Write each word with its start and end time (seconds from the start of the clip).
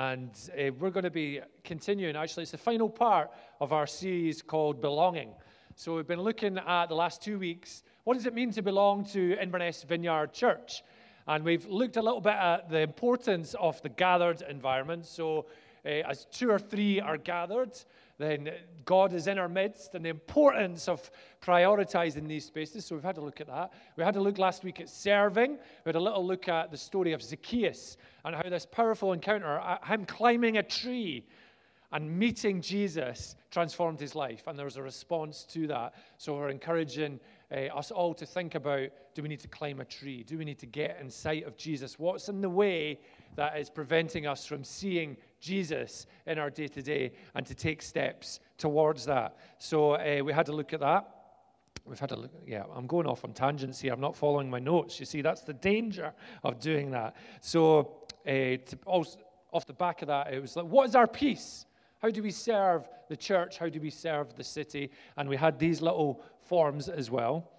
And 0.00 0.30
uh, 0.58 0.72
we're 0.78 0.88
going 0.88 1.04
to 1.04 1.10
be 1.10 1.40
continuing, 1.62 2.16
actually, 2.16 2.44
it's 2.44 2.52
the 2.52 2.56
final 2.56 2.88
part 2.88 3.30
of 3.60 3.74
our 3.74 3.86
series 3.86 4.40
called 4.40 4.80
Belonging. 4.80 5.28
So 5.74 5.94
we've 5.94 6.06
been 6.06 6.22
looking 6.22 6.56
at 6.56 6.86
the 6.86 6.94
last 6.94 7.20
two 7.20 7.38
weeks 7.38 7.82
what 8.04 8.14
does 8.14 8.24
it 8.24 8.32
mean 8.32 8.50
to 8.52 8.62
belong 8.62 9.04
to 9.12 9.36
Inverness 9.38 9.82
Vineyard 9.82 10.32
Church? 10.32 10.82
And 11.26 11.44
we've 11.44 11.66
looked 11.66 11.98
a 11.98 12.02
little 12.02 12.22
bit 12.22 12.32
at 12.32 12.70
the 12.70 12.78
importance 12.78 13.54
of 13.60 13.82
the 13.82 13.90
gathered 13.90 14.40
environment. 14.48 15.04
So, 15.04 15.44
uh, 15.84 15.88
as 16.08 16.24
two 16.32 16.50
or 16.50 16.58
three 16.58 16.98
are 16.98 17.18
gathered, 17.18 17.78
then 18.20 18.50
God 18.84 19.12
is 19.12 19.26
in 19.26 19.38
our 19.38 19.48
midst, 19.48 19.94
and 19.94 20.04
the 20.04 20.10
importance 20.10 20.88
of 20.88 21.10
prioritizing 21.40 22.28
these 22.28 22.44
spaces. 22.44 22.84
So, 22.84 22.94
we've 22.94 23.04
had 23.04 23.14
to 23.14 23.20
look 23.20 23.40
at 23.40 23.46
that. 23.46 23.72
We 23.96 24.04
had 24.04 24.14
to 24.14 24.20
look 24.20 24.38
last 24.38 24.62
week 24.64 24.80
at 24.80 24.88
serving. 24.88 25.52
We 25.52 25.88
had 25.88 25.96
a 25.96 26.00
little 26.00 26.26
look 26.26 26.48
at 26.48 26.70
the 26.70 26.76
story 26.76 27.12
of 27.12 27.22
Zacchaeus 27.22 27.96
and 28.24 28.34
how 28.34 28.42
this 28.42 28.66
powerful 28.66 29.12
encounter, 29.12 29.58
uh, 29.60 29.78
him 29.86 30.04
climbing 30.04 30.58
a 30.58 30.62
tree 30.62 31.24
and 31.92 32.18
meeting 32.18 32.60
Jesus, 32.60 33.36
transformed 33.50 33.98
his 33.98 34.14
life. 34.14 34.46
And 34.46 34.56
there 34.56 34.66
was 34.66 34.76
a 34.76 34.82
response 34.82 35.44
to 35.50 35.66
that. 35.68 35.94
So, 36.18 36.34
we're 36.34 36.50
encouraging 36.50 37.20
uh, 37.50 37.76
us 37.76 37.90
all 37.90 38.14
to 38.14 38.26
think 38.26 38.54
about 38.54 38.90
do 39.14 39.22
we 39.22 39.28
need 39.28 39.40
to 39.40 39.48
climb 39.48 39.80
a 39.80 39.84
tree? 39.84 40.22
Do 40.22 40.38
we 40.38 40.44
need 40.44 40.58
to 40.58 40.66
get 40.66 40.98
in 41.00 41.10
sight 41.10 41.44
of 41.44 41.56
Jesus? 41.56 41.98
What's 41.98 42.28
in 42.28 42.40
the 42.40 42.50
way 42.50 43.00
that 43.36 43.58
is 43.58 43.70
preventing 43.70 44.26
us 44.26 44.44
from 44.46 44.64
seeing 44.64 45.16
Jesus 45.40 46.06
in 46.26 46.38
our 46.38 46.50
day 46.50 46.68
to 46.68 46.82
day 46.82 47.12
and 47.34 47.44
to 47.46 47.54
take 47.54 47.82
steps 47.82 48.40
towards 48.58 49.04
that? 49.06 49.36
So 49.58 49.92
uh, 49.92 50.22
we 50.24 50.32
had 50.32 50.46
to 50.46 50.52
look 50.52 50.72
at 50.72 50.80
that. 50.80 51.08
We've 51.84 51.98
had 51.98 52.10
to 52.10 52.16
look, 52.16 52.30
yeah, 52.46 52.64
I'm 52.74 52.86
going 52.86 53.06
off 53.06 53.24
on 53.24 53.32
tangents 53.32 53.80
here. 53.80 53.92
I'm 53.92 54.00
not 54.00 54.14
following 54.14 54.50
my 54.50 54.58
notes. 54.58 55.00
You 55.00 55.06
see, 55.06 55.22
that's 55.22 55.42
the 55.42 55.54
danger 55.54 56.12
of 56.44 56.60
doing 56.60 56.90
that. 56.92 57.16
So, 57.40 58.06
uh, 58.28 58.56
also, 58.86 59.18
off 59.52 59.66
the 59.66 59.72
back 59.72 60.02
of 60.02 60.08
that, 60.08 60.32
it 60.32 60.40
was 60.40 60.54
like, 60.56 60.66
what 60.66 60.88
is 60.88 60.94
our 60.94 61.06
piece? 61.06 61.66
How 62.00 62.10
do 62.10 62.22
we 62.22 62.30
serve 62.30 62.88
the 63.08 63.16
church? 63.16 63.58
How 63.58 63.68
do 63.68 63.80
we 63.80 63.90
serve 63.90 64.34
the 64.36 64.44
city? 64.44 64.90
And 65.16 65.28
we 65.28 65.36
had 65.36 65.58
these 65.58 65.82
little 65.82 66.22
forms 66.40 66.88
as 66.88 67.10
well. 67.10 67.50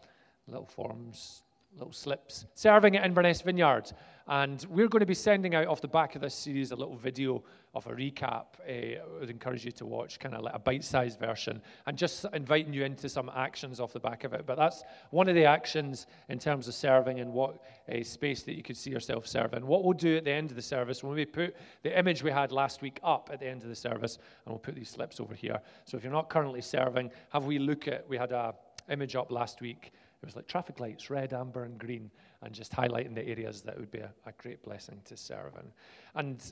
Little 0.47 0.65
forms, 0.65 1.43
little 1.75 1.93
slips. 1.93 2.45
Serving 2.55 2.95
at 2.95 3.05
Inverness 3.05 3.41
Vineyard. 3.41 3.91
And 4.27 4.65
we're 4.69 4.87
going 4.87 5.01
to 5.01 5.05
be 5.05 5.13
sending 5.13 5.55
out 5.55 5.67
off 5.67 5.81
the 5.81 5.87
back 5.87 6.15
of 6.15 6.21
this 6.21 6.33
series 6.33 6.71
a 6.71 6.75
little 6.75 6.95
video 6.95 7.43
of 7.73 7.87
a 7.87 7.91
recap. 7.91 8.45
Uh, 8.67 8.99
I 8.99 9.19
would 9.19 9.29
encourage 9.29 9.63
you 9.65 9.71
to 9.71 9.85
watch, 9.85 10.19
kind 10.19 10.35
of 10.35 10.43
like 10.43 10.53
a 10.53 10.59
bite 10.59 10.83
sized 10.83 11.19
version, 11.19 11.61
and 11.85 11.97
just 11.97 12.25
inviting 12.33 12.73
you 12.73 12.83
into 12.83 13.07
some 13.07 13.31
actions 13.33 13.79
off 13.79 13.93
the 13.93 13.99
back 13.99 14.23
of 14.23 14.33
it. 14.33 14.45
But 14.45 14.57
that's 14.57 14.83
one 15.11 15.29
of 15.29 15.35
the 15.35 15.45
actions 15.45 16.07
in 16.29 16.39
terms 16.39 16.67
of 16.67 16.73
serving 16.73 17.19
and 17.19 17.31
what 17.31 17.63
uh, 17.91 18.03
space 18.03 18.43
that 18.43 18.55
you 18.55 18.63
could 18.63 18.77
see 18.77 18.91
yourself 18.91 19.25
serving. 19.25 19.65
What 19.65 19.83
we'll 19.83 19.93
do 19.93 20.17
at 20.17 20.25
the 20.25 20.31
end 20.31 20.49
of 20.49 20.55
the 20.55 20.61
service, 20.61 21.03
when 21.03 21.13
we 21.13 21.25
put 21.25 21.55
the 21.83 21.97
image 21.97 22.23
we 22.23 22.31
had 22.31 22.51
last 22.51 22.81
week 22.81 22.99
up 23.03 23.29
at 23.31 23.39
the 23.39 23.47
end 23.47 23.63
of 23.63 23.69
the 23.69 23.75
service, 23.75 24.17
and 24.45 24.53
we'll 24.53 24.59
put 24.59 24.75
these 24.75 24.89
slips 24.89 25.19
over 25.19 25.33
here. 25.33 25.59
So 25.85 25.97
if 25.97 26.03
you're 26.03 26.11
not 26.11 26.29
currently 26.29 26.61
serving, 26.61 27.11
have 27.31 27.45
we 27.45 27.57
look 27.57 27.87
at, 27.87 28.07
we 28.09 28.17
had 28.17 28.31
a 28.31 28.53
image 28.89 29.15
up 29.15 29.31
last 29.31 29.61
week. 29.61 29.91
It 30.21 30.25
was 30.25 30.35
like 30.35 30.47
traffic 30.47 30.79
lights, 30.79 31.09
red, 31.09 31.33
amber, 31.33 31.63
and 31.63 31.77
green, 31.79 32.11
and 32.43 32.53
just 32.53 32.71
highlighting 32.71 33.15
the 33.15 33.27
areas 33.27 33.61
that 33.61 33.79
would 33.79 33.89
be 33.89 33.99
a, 33.99 34.11
a 34.25 34.31
great 34.37 34.61
blessing 34.61 35.01
to 35.05 35.17
serve 35.17 35.53
in. 35.55 35.71
And 36.15 36.51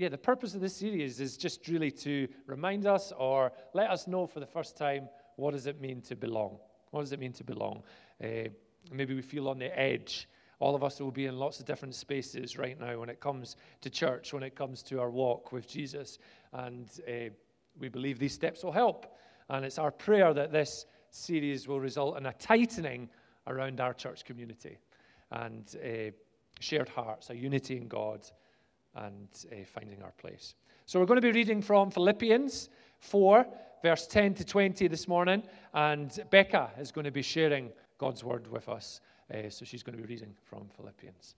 yeah, 0.00 0.08
the 0.08 0.16
purpose 0.16 0.54
of 0.54 0.62
this 0.62 0.74
series 0.74 1.20
is 1.20 1.36
just 1.36 1.68
really 1.68 1.90
to 1.90 2.26
remind 2.46 2.86
us 2.86 3.12
or 3.18 3.52
let 3.74 3.90
us 3.90 4.06
know 4.06 4.26
for 4.26 4.40
the 4.40 4.46
first 4.46 4.74
time 4.74 5.10
what 5.36 5.52
does 5.52 5.66
it 5.66 5.78
mean 5.78 6.00
to 6.00 6.16
belong? 6.16 6.58
What 6.90 7.02
does 7.02 7.12
it 7.12 7.20
mean 7.20 7.34
to 7.34 7.44
belong? 7.44 7.82
Uh, 8.24 8.48
maybe 8.90 9.14
we 9.14 9.20
feel 9.20 9.46
on 9.46 9.58
the 9.58 9.78
edge. 9.78 10.26
All 10.58 10.74
of 10.74 10.82
us 10.82 11.00
will 11.00 11.10
be 11.10 11.26
in 11.26 11.38
lots 11.38 11.60
of 11.60 11.66
different 11.66 11.94
spaces 11.94 12.56
right 12.56 12.80
now 12.80 12.98
when 12.98 13.10
it 13.10 13.20
comes 13.20 13.56
to 13.82 13.90
church, 13.90 14.32
when 14.32 14.42
it 14.42 14.54
comes 14.54 14.82
to 14.84 15.00
our 15.00 15.10
walk 15.10 15.52
with 15.52 15.68
Jesus. 15.68 16.18
And 16.54 16.88
uh, 17.06 17.28
we 17.78 17.90
believe 17.90 18.18
these 18.18 18.32
steps 18.32 18.64
will 18.64 18.72
help. 18.72 19.18
And 19.50 19.66
it's 19.66 19.78
our 19.78 19.90
prayer 19.90 20.32
that 20.32 20.50
this 20.50 20.86
series 21.10 21.68
will 21.68 21.80
result 21.80 22.16
in 22.16 22.24
a 22.24 22.32
tightening 22.32 23.10
around 23.46 23.80
our 23.80 23.92
church 23.92 24.24
community 24.24 24.78
and 25.30 25.76
uh, 25.84 26.10
shared 26.58 26.88
hearts, 26.88 27.28
a 27.28 27.36
unity 27.36 27.76
in 27.76 27.86
God, 27.86 28.26
and 28.94 29.28
uh, 29.52 29.56
finding 29.64 30.02
our 30.02 30.12
place. 30.12 30.54
So 30.86 30.98
we're 30.98 31.06
going 31.06 31.20
to 31.20 31.26
be 31.26 31.32
reading 31.32 31.62
from 31.62 31.90
Philippians 31.90 32.68
4, 32.98 33.46
verse 33.82 34.06
10 34.06 34.34
to 34.34 34.44
20 34.44 34.88
this 34.88 35.06
morning, 35.06 35.42
and 35.72 36.18
Becca 36.30 36.70
is 36.78 36.92
going 36.92 37.04
to 37.04 37.10
be 37.10 37.22
sharing 37.22 37.70
God's 37.98 38.24
word 38.24 38.50
with 38.50 38.68
us. 38.68 39.00
Uh, 39.32 39.48
so 39.48 39.64
she's 39.64 39.82
going 39.82 39.96
to 39.96 40.02
be 40.02 40.08
reading 40.08 40.34
from 40.44 40.68
Philippians. 40.76 41.36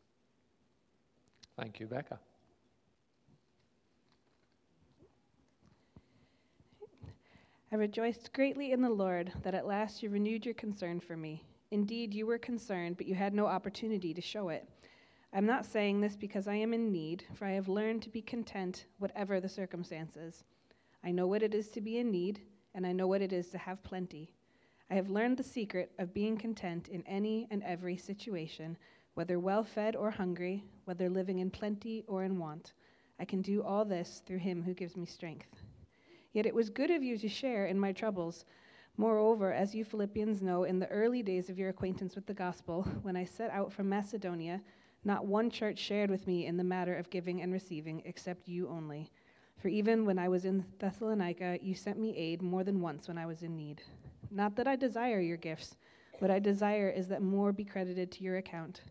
Thank 1.57 1.81
you, 1.81 1.87
Becca. 1.87 2.19
I 7.73 7.77
rejoiced 7.77 8.33
greatly 8.35 8.73
in 8.73 8.83
the 8.83 8.91
Lord 8.91 9.33
that 9.43 9.55
at 9.55 9.67
last 9.67 10.03
you 10.03 10.11
renewed 10.11 10.45
your 10.45 10.55
concern 10.55 11.01
for 11.01 11.17
me. 11.17 11.43
Indeed, 11.71 12.13
you 12.13 12.27
were 12.27 12.37
concerned, 12.37 12.99
but 12.99 13.07
you 13.07 13.15
had 13.15 13.33
no 13.33 13.47
opportunity 13.47 14.13
to 14.13 14.21
show 14.21 14.51
it. 14.51 14.69
I'm 15.35 15.47
not 15.47 15.65
saying 15.65 16.03
this 16.03 16.15
because 16.15 16.47
I 16.47 16.57
am 16.57 16.75
in 16.75 16.93
need, 16.93 17.25
for 17.35 17.47
I 17.47 17.53
have 17.53 17.67
learned 17.67 18.03
to 18.03 18.11
be 18.11 18.21
content, 18.21 18.85
whatever 18.99 19.41
the 19.41 19.49
circumstances. 19.49 20.45
I 21.03 21.11
know 21.11 21.27
what 21.27 21.43
it 21.43 21.55
is 21.55 21.71
to 21.71 21.81
be 21.81 21.97
in 21.97 22.11
need, 22.11 22.43
and 22.75 22.87
I 22.87 22.93
know 22.93 23.07
what 23.07 23.23
it 23.23 23.33
is 23.33 23.49
to 23.49 23.59
have 23.59 23.83
plenty. 23.83 24.31
I 24.91 24.95
have 24.95 25.09
learned 25.09 25.39
the 25.39 25.43
secret 25.43 25.91
of 25.99 26.13
being 26.13 26.37
content 26.37 26.89
in 26.89 27.03
any 27.07 27.49
and 27.51 27.63
every 27.63 27.97
situation, 27.97 28.77
whether 29.15 29.41
well 29.41 29.65
fed 29.65 29.97
or 29.97 30.11
hungry, 30.11 30.65
whether 30.85 31.09
living 31.09 31.39
in 31.39 31.51
plenty 31.51 32.05
or 32.07 32.25
in 32.25 32.39
want. 32.39 32.75
I 33.19 33.25
can 33.25 33.41
do 33.41 33.63
all 33.63 33.87
this 33.87 34.21
through 34.27 34.39
him 34.39 34.63
who 34.63 34.75
gives 34.75 34.99
me 34.99 35.07
strength. 35.07 35.63
Yet 36.35 36.45
it 36.45 36.55
was 36.55 36.69
good 36.69 36.91
of 36.91 37.03
you 37.03 37.17
to 37.17 37.29
share 37.29 37.65
in 37.65 37.81
my 37.81 37.93
troubles. 37.93 38.45
Moreover, 38.99 39.51
as 39.51 39.75
you 39.75 39.87
Philippians 39.87 40.43
know, 40.43 40.65
in 40.65 40.79
the 40.79 40.89
early 40.89 41.23
days 41.23 41.49
of 41.49 41.59
your 41.59 41.71
acquaintance 41.71 42.15
with 42.15 42.27
the 42.27 42.35
gospel, 42.35 42.83
when 43.01 43.17
I 43.17 43.25
set 43.25 43.51
out 43.51 43.73
from 43.73 43.89
Macedonia, 43.89 44.61
not 45.05 45.27
one 45.27 45.51
church 45.51 45.79
shared 45.79 46.11
with 46.11 46.27
me 46.27 46.47
in 46.47 46.57
the 46.57 46.65
matter 46.65 46.95
of 46.95 47.11
giving 47.11 47.43
and 47.43 47.53
receiving, 47.53 48.03
except 48.05 48.49
you 48.49 48.69
only. 48.69 49.11
For 49.59 49.69
even 49.69 50.05
when 50.05 50.19
I 50.19 50.29
was 50.29 50.45
in 50.45 50.65
Thessalonica, 50.79 51.59
you 51.63 51.75
sent 51.75 51.99
me 51.99 52.17
aid 52.17 52.43
more 52.43 52.65
than 52.65 52.81
once 52.81 53.09
when 53.09 53.19
I 53.19 53.27
was 53.27 53.43
in 53.43 53.57
need. 53.57 53.83
Not 54.31 54.57
that 54.57 54.67
I 54.67 54.77
desire 54.77 55.21
your 55.21 55.37
gifts, 55.37 55.77
what 56.19 56.31
I 56.31 56.39
desire 56.39 56.89
is 56.89 57.09
that 57.09 57.23
more 57.23 57.53
be 57.53 57.65
credited 57.65 58.13
to 58.13 58.25
your 58.25 58.37
account. 58.37 58.83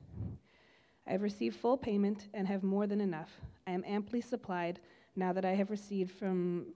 I 1.08 1.12
have 1.12 1.22
received 1.22 1.56
full 1.56 1.78
payment 1.78 2.28
and 2.34 2.48
have 2.48 2.64
more 2.64 2.88
than 2.88 3.02
enough. 3.02 3.32
I 3.66 3.72
am 3.72 3.84
amply 3.88 4.22
supplied 4.22 4.80
now 5.16 5.34
that 5.34 5.46
I 5.46 5.54
have 5.54 5.72
received 5.72 6.12
from 6.12 6.68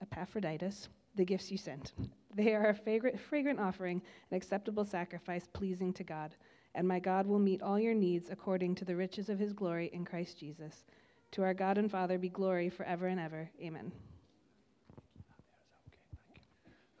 Epaphroditus 0.00 0.88
the 1.16 1.24
gifts 1.24 1.50
you 1.50 1.58
sent. 1.58 1.92
They 2.34 2.54
are 2.54 2.68
a 2.68 3.18
fragrant 3.18 3.60
offering, 3.60 4.00
an 4.30 4.36
acceptable 4.36 4.84
sacrifice 4.84 5.48
pleasing 5.52 5.92
to 5.94 6.04
God. 6.04 6.34
And 6.74 6.86
my 6.86 7.00
God 7.00 7.26
will 7.26 7.38
meet 7.38 7.62
all 7.62 7.78
your 7.78 7.94
needs 7.94 8.30
according 8.30 8.74
to 8.76 8.84
the 8.84 8.94
riches 8.94 9.28
of 9.28 9.38
his 9.38 9.52
glory 9.52 9.90
in 9.92 10.04
Christ 10.04 10.38
Jesus. 10.38 10.84
To 11.32 11.42
our 11.42 11.54
God 11.54 11.78
and 11.78 11.90
Father 11.90 12.18
be 12.18 12.28
glory 12.28 12.68
forever 12.68 13.06
and 13.06 13.20
ever. 13.20 13.50
Amen. 13.60 13.92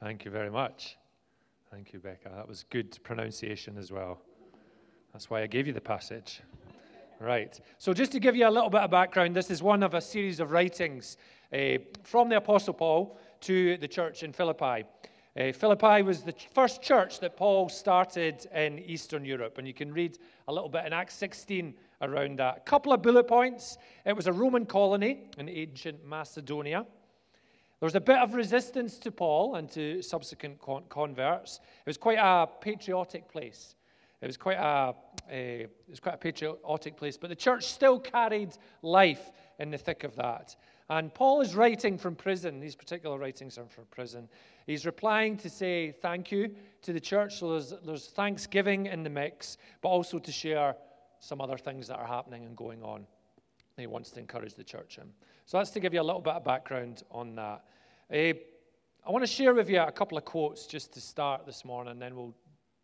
Thank 0.00 0.24
you 0.24 0.30
very 0.30 0.50
much. 0.50 0.96
Thank 1.70 1.92
you, 1.92 1.98
Becca. 1.98 2.30
That 2.34 2.48
was 2.48 2.64
good 2.70 2.98
pronunciation 3.04 3.76
as 3.76 3.92
well. 3.92 4.18
That's 5.12 5.28
why 5.28 5.42
I 5.42 5.46
gave 5.46 5.66
you 5.66 5.72
the 5.72 5.80
passage. 5.80 6.40
Right. 7.20 7.60
So, 7.78 7.92
just 7.92 8.12
to 8.12 8.20
give 8.20 8.34
you 8.34 8.48
a 8.48 8.50
little 8.50 8.70
bit 8.70 8.80
of 8.80 8.90
background, 8.90 9.36
this 9.36 9.50
is 9.50 9.62
one 9.62 9.82
of 9.82 9.92
a 9.92 10.00
series 10.00 10.40
of 10.40 10.52
writings 10.52 11.18
uh, 11.52 11.78
from 12.02 12.30
the 12.30 12.38
Apostle 12.38 12.72
Paul 12.72 13.18
to 13.42 13.76
the 13.76 13.88
church 13.88 14.22
in 14.22 14.32
Philippi. 14.32 14.84
Uh, 15.38 15.52
Philippi 15.52 16.02
was 16.02 16.22
the 16.22 16.34
first 16.52 16.82
church 16.82 17.20
that 17.20 17.36
Paul 17.36 17.68
started 17.68 18.46
in 18.52 18.80
Eastern 18.80 19.24
Europe, 19.24 19.58
and 19.58 19.66
you 19.66 19.72
can 19.72 19.92
read 19.92 20.18
a 20.48 20.52
little 20.52 20.68
bit 20.68 20.84
in 20.86 20.92
Acts 20.92 21.14
16 21.14 21.72
around 22.02 22.40
that. 22.40 22.56
A 22.56 22.60
couple 22.60 22.92
of 22.92 23.00
bullet 23.00 23.28
points. 23.28 23.78
It 24.04 24.16
was 24.16 24.26
a 24.26 24.32
Roman 24.32 24.66
colony 24.66 25.30
in 25.38 25.48
ancient 25.48 26.04
Macedonia. 26.04 26.84
There 27.78 27.86
was 27.86 27.94
a 27.94 28.00
bit 28.00 28.18
of 28.18 28.34
resistance 28.34 28.98
to 28.98 29.12
Paul 29.12 29.54
and 29.54 29.70
to 29.70 30.02
subsequent 30.02 30.58
con- 30.58 30.82
converts. 30.88 31.60
It 31.78 31.86
was 31.86 31.96
quite 31.96 32.18
a 32.20 32.48
patriotic 32.60 33.28
place. 33.28 33.76
It 34.20 34.26
was 34.26 34.36
quite 34.36 34.58
a, 34.58 34.94
a, 35.30 35.60
it 35.60 35.70
was 35.88 36.00
quite 36.00 36.16
a 36.16 36.18
patriotic 36.18 36.96
place, 36.96 37.16
but 37.16 37.30
the 37.30 37.36
church 37.36 37.64
still 37.66 38.00
carried 38.00 38.50
life 38.82 39.30
in 39.60 39.70
the 39.70 39.78
thick 39.78 40.02
of 40.02 40.16
that. 40.16 40.56
And 40.90 41.14
Paul 41.14 41.40
is 41.40 41.54
writing 41.54 41.96
from 41.96 42.16
prison. 42.16 42.58
These 42.58 42.74
particular 42.74 43.16
writings 43.16 43.56
are 43.58 43.66
from 43.66 43.84
prison. 43.92 44.28
He's 44.66 44.84
replying 44.84 45.36
to 45.36 45.48
say 45.48 45.92
thank 45.92 46.32
you 46.32 46.52
to 46.82 46.92
the 46.92 46.98
church. 46.98 47.38
So 47.38 47.52
there's, 47.52 47.74
there's 47.86 48.08
thanksgiving 48.08 48.86
in 48.86 49.04
the 49.04 49.10
mix, 49.10 49.56
but 49.82 49.90
also 49.90 50.18
to 50.18 50.32
share 50.32 50.74
some 51.20 51.40
other 51.40 51.56
things 51.56 51.86
that 51.86 51.98
are 51.98 52.06
happening 52.06 52.44
and 52.44 52.56
going 52.56 52.82
on. 52.82 53.06
He 53.76 53.86
wants 53.86 54.10
to 54.10 54.20
encourage 54.20 54.54
the 54.54 54.64
church 54.64 54.98
in. 54.98 55.04
So 55.46 55.58
that's 55.58 55.70
to 55.70 55.80
give 55.80 55.94
you 55.94 56.00
a 56.00 56.02
little 56.02 56.20
bit 56.20 56.34
of 56.34 56.44
background 56.44 57.04
on 57.12 57.36
that. 57.36 57.64
Uh, 58.12 58.34
I 59.06 59.10
want 59.12 59.22
to 59.22 59.30
share 59.30 59.54
with 59.54 59.70
you 59.70 59.80
a 59.80 59.92
couple 59.92 60.18
of 60.18 60.24
quotes 60.24 60.66
just 60.66 60.92
to 60.94 61.00
start 61.00 61.46
this 61.46 61.64
morning, 61.64 61.92
and 61.92 62.02
then 62.02 62.16
we'll 62.16 62.34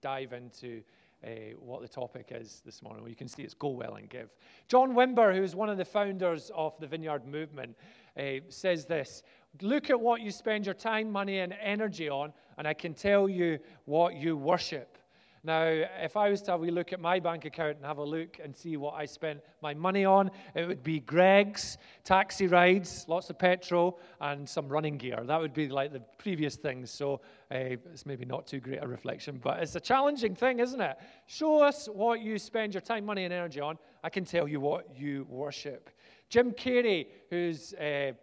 dive 0.01 0.33
into 0.33 0.83
uh, 1.27 1.31
what 1.59 1.83
the 1.83 1.89
topic 1.89 2.29
is 2.31 2.63
this 2.65 2.83
morning. 2.83 3.03
Well, 3.03 3.11
you 3.11 3.17
can 3.17 3.29
see 3.29 3.43
it's 3.43 3.55
Go 3.55 3.69
Well 3.69 3.97
and 3.97 4.09
Give. 4.09 4.29
John 4.69 4.93
Wimber, 4.93 5.35
who 5.35 5.43
is 5.43 5.57
one 5.57 5.69
of 5.69 5.77
the 5.77 5.85
founders 5.85 6.51
of 6.55 6.79
the 6.79 6.87
Vineyard 6.87 7.27
Movement, 7.27 7.77
uh, 8.19 8.41
says 8.49 8.87
this 8.87 9.23
Look 9.61 9.91
at 9.91 9.99
what 9.99 10.21
you 10.21 10.31
spend 10.31 10.67
your 10.67 10.75
time, 10.75 11.11
money, 11.11 11.39
and 11.39 11.55
energy 11.61 12.09
on, 12.09 12.33
and 12.59 12.69
I 12.69 12.75
can 12.75 12.95
tell 12.95 13.29
you 13.29 13.59
what 13.87 14.15
you 14.15 14.37
worship. 14.37 14.99
Now, 15.47 15.63
if 15.63 16.17
I 16.17 16.29
was 16.29 16.43
to 16.43 16.51
have 16.51 16.63
a 16.63 16.65
look 16.65 16.93
at 16.93 16.99
my 16.99 17.21
bank 17.21 17.45
account 17.45 17.77
and 17.77 17.87
have 17.87 17.99
a 17.99 18.05
look 18.05 18.41
and 18.43 18.55
see 18.57 18.77
what 18.77 18.95
I 18.95 19.05
spent 19.05 19.41
my 19.63 19.75
money 19.75 20.05
on, 20.05 20.33
it 20.57 20.67
would 20.67 20.83
be 20.83 20.99
Greggs, 20.99 21.79
taxi 22.03 22.49
rides, 22.49 23.05
lots 23.07 23.31
of 23.31 23.39
petrol, 23.39 24.01
and 24.21 24.49
some 24.49 24.69
running 24.69 24.99
gear. 24.99 25.23
That 25.23 25.41
would 25.41 25.55
be 25.55 25.69
like 25.69 25.93
the 25.93 26.01
previous 26.19 26.57
things. 26.57 26.91
So 26.91 27.21
uh, 27.53 27.79
it's 27.93 28.05
maybe 28.05 28.25
not 28.25 28.49
too 28.49 28.59
great 28.59 28.83
a 28.83 28.89
reflection, 28.89 29.39
but 29.41 29.61
it's 29.63 29.77
a 29.77 29.81
challenging 29.81 30.35
thing, 30.35 30.59
isn't 30.59 30.81
it? 30.81 30.97
Show 31.27 31.63
us 31.63 31.89
what 31.93 32.21
you 32.21 32.41
spend 32.41 32.75
your 32.75 32.81
time, 32.81 33.07
money, 33.07 33.23
and 33.23 33.33
energy 33.33 33.61
on. 33.61 33.79
I 34.03 34.11
can 34.11 34.25
tell 34.25 34.49
you 34.49 34.59
what 34.59 34.99
you 34.99 35.29
worship. 35.29 35.91
Jim 36.29 36.51
Carrey, 36.51 37.07
who's 37.31 37.73
a 37.79 38.15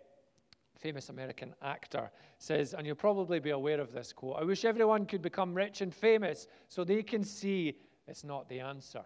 famous 0.78 1.08
American 1.08 1.56
actor, 1.62 2.12
says, 2.44 2.74
and 2.74 2.86
you'll 2.86 2.96
probably 2.96 3.40
be 3.40 3.52
aware 3.52 3.80
of 3.80 3.94
this 3.94 4.12
quote 4.12 4.38
I 4.40 4.44
wish 4.44 4.66
everyone 4.66 5.06
could 5.06 5.22
become 5.22 5.54
rich 5.54 5.82
and 5.82 5.94
famous 5.94 6.48
so 6.68 6.84
they 6.84 7.02
can 7.02 7.24
see 7.24 7.78
it's 8.08 8.24
not 8.24 8.50
the 8.50 8.60
answer. 8.60 9.04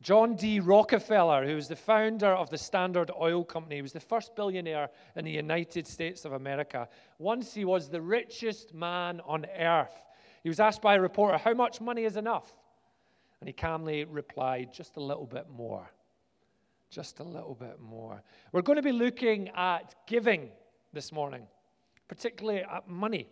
John 0.00 0.34
D. 0.34 0.60
Rockefeller, 0.60 1.46
who 1.46 1.56
was 1.56 1.68
the 1.68 1.76
founder 1.76 2.28
of 2.28 2.48
the 2.48 2.56
Standard 2.56 3.10
Oil 3.20 3.44
Company, 3.44 3.82
was 3.82 3.92
the 3.92 4.00
first 4.00 4.34
billionaire 4.34 4.88
in 5.14 5.26
the 5.26 5.30
United 5.30 5.86
States 5.86 6.24
of 6.24 6.32
America. 6.32 6.88
Once 7.18 7.52
he 7.52 7.66
was 7.66 7.90
the 7.90 8.00
richest 8.00 8.72
man 8.72 9.20
on 9.26 9.44
earth. 9.58 10.06
He 10.42 10.48
was 10.48 10.58
asked 10.58 10.80
by 10.80 10.94
a 10.94 11.00
reporter, 11.02 11.36
How 11.36 11.52
much 11.52 11.82
money 11.82 12.04
is 12.04 12.16
enough? 12.16 12.50
And 13.40 13.46
he 13.46 13.52
calmly 13.52 14.04
replied, 14.04 14.72
Just 14.72 14.96
a 14.96 15.02
little 15.02 15.26
bit 15.26 15.50
more 15.50 15.90
just 16.90 17.20
a 17.20 17.22
little 17.22 17.54
bit 17.54 17.78
more. 17.80 18.20
We're 18.50 18.62
going 18.62 18.74
to 18.74 18.82
be 18.82 18.90
looking 18.90 19.48
at 19.50 19.94
giving 20.08 20.50
this 20.92 21.12
morning, 21.12 21.42
particularly 22.08 22.60
at 22.60 22.88
money. 22.88 23.28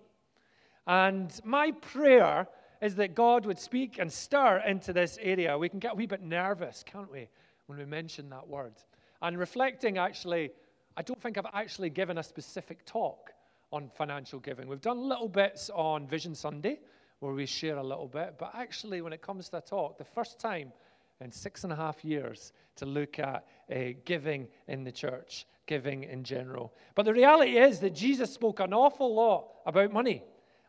And 0.86 1.32
my 1.44 1.72
prayer 1.72 2.46
is 2.80 2.94
that 2.96 3.14
God 3.14 3.44
would 3.46 3.58
speak 3.58 3.98
and 3.98 4.12
stir 4.12 4.62
into 4.66 4.92
this 4.92 5.18
area. 5.20 5.58
We 5.58 5.68
can 5.68 5.78
get 5.78 5.92
a 5.92 5.94
wee 5.94 6.06
bit 6.06 6.22
nervous, 6.22 6.84
can't 6.86 7.10
we, 7.10 7.28
when 7.66 7.78
we 7.78 7.84
mention 7.84 8.30
that 8.30 8.46
word? 8.46 8.74
And 9.20 9.38
reflecting, 9.38 9.98
actually, 9.98 10.50
I 10.96 11.02
don't 11.02 11.20
think 11.20 11.36
I've 11.36 11.46
actually 11.52 11.90
given 11.90 12.18
a 12.18 12.22
specific 12.22 12.84
talk 12.86 13.32
on 13.72 13.90
financial 13.96 14.38
giving. 14.38 14.68
We've 14.68 14.80
done 14.80 15.08
little 15.08 15.28
bits 15.28 15.70
on 15.74 16.06
Vision 16.06 16.34
Sunday 16.34 16.78
where 17.20 17.32
we 17.32 17.46
share 17.46 17.76
a 17.76 17.82
little 17.82 18.06
bit, 18.06 18.36
but 18.38 18.52
actually, 18.54 19.00
when 19.00 19.12
it 19.12 19.20
comes 19.20 19.48
to 19.48 19.58
a 19.58 19.60
talk, 19.60 19.98
the 19.98 20.04
first 20.04 20.38
time 20.38 20.72
in 21.20 21.32
six 21.32 21.64
and 21.64 21.72
a 21.72 21.76
half 21.76 22.04
years 22.04 22.52
to 22.76 22.86
look 22.86 23.18
at 23.18 23.46
uh, 23.74 23.76
giving 24.04 24.48
in 24.68 24.84
the 24.84 24.92
church, 24.92 25.46
giving 25.66 26.04
in 26.04 26.24
general. 26.24 26.72
But 26.94 27.04
the 27.04 27.12
reality 27.12 27.58
is 27.58 27.80
that 27.80 27.94
Jesus 27.94 28.32
spoke 28.32 28.60
an 28.60 28.72
awful 28.72 29.14
lot 29.14 29.48
about 29.66 29.92
money. 29.92 30.22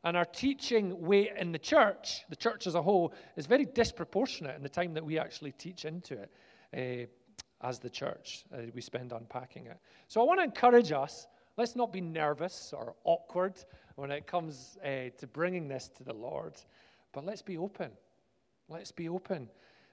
And 0.04 0.16
our 0.16 0.26
teaching 0.26 1.02
weight 1.02 1.32
in 1.38 1.52
the 1.52 1.60
church, 1.60 2.24
the 2.30 2.36
church 2.36 2.68
as 2.68 2.76
a 2.76 2.82
whole, 2.82 3.14
is 3.36 3.46
very 3.46 3.66
disproportionate 3.66 4.56
in 4.56 4.64
the 4.64 4.70
time 4.70 4.94
that 4.94 5.06
we 5.06 5.20
actually 5.20 5.52
teach 5.52 5.84
into 5.84 6.18
it 6.74 7.10
uh, 7.62 7.68
as 7.68 7.80
the 7.80 7.90
church. 7.90 8.46
Uh, 8.54 8.62
we 8.74 8.82
spend 8.82 9.12
unpacking 9.12 9.66
it. 9.66 9.78
So 10.08 10.22
I 10.22 10.24
want 10.24 10.40
to 10.40 10.46
encourage 10.46 10.92
us 10.92 11.28
let's 11.58 11.76
not 11.76 11.92
be 11.92 12.00
nervous 12.00 12.74
or 12.76 12.96
awkward 13.04 13.54
when 13.98 14.12
it 14.12 14.26
comes 14.26 14.78
uh, 14.82 15.10
to 15.18 15.28
bringing 15.28 15.68
this 15.68 15.90
to 15.98 16.06
the 16.06 16.14
Lord, 16.14 16.54
but 17.12 17.26
let's 17.26 17.42
be 17.42 17.58
open. 17.58 17.92
Let's 18.70 18.94
be 18.94 19.10
open. 19.10 19.50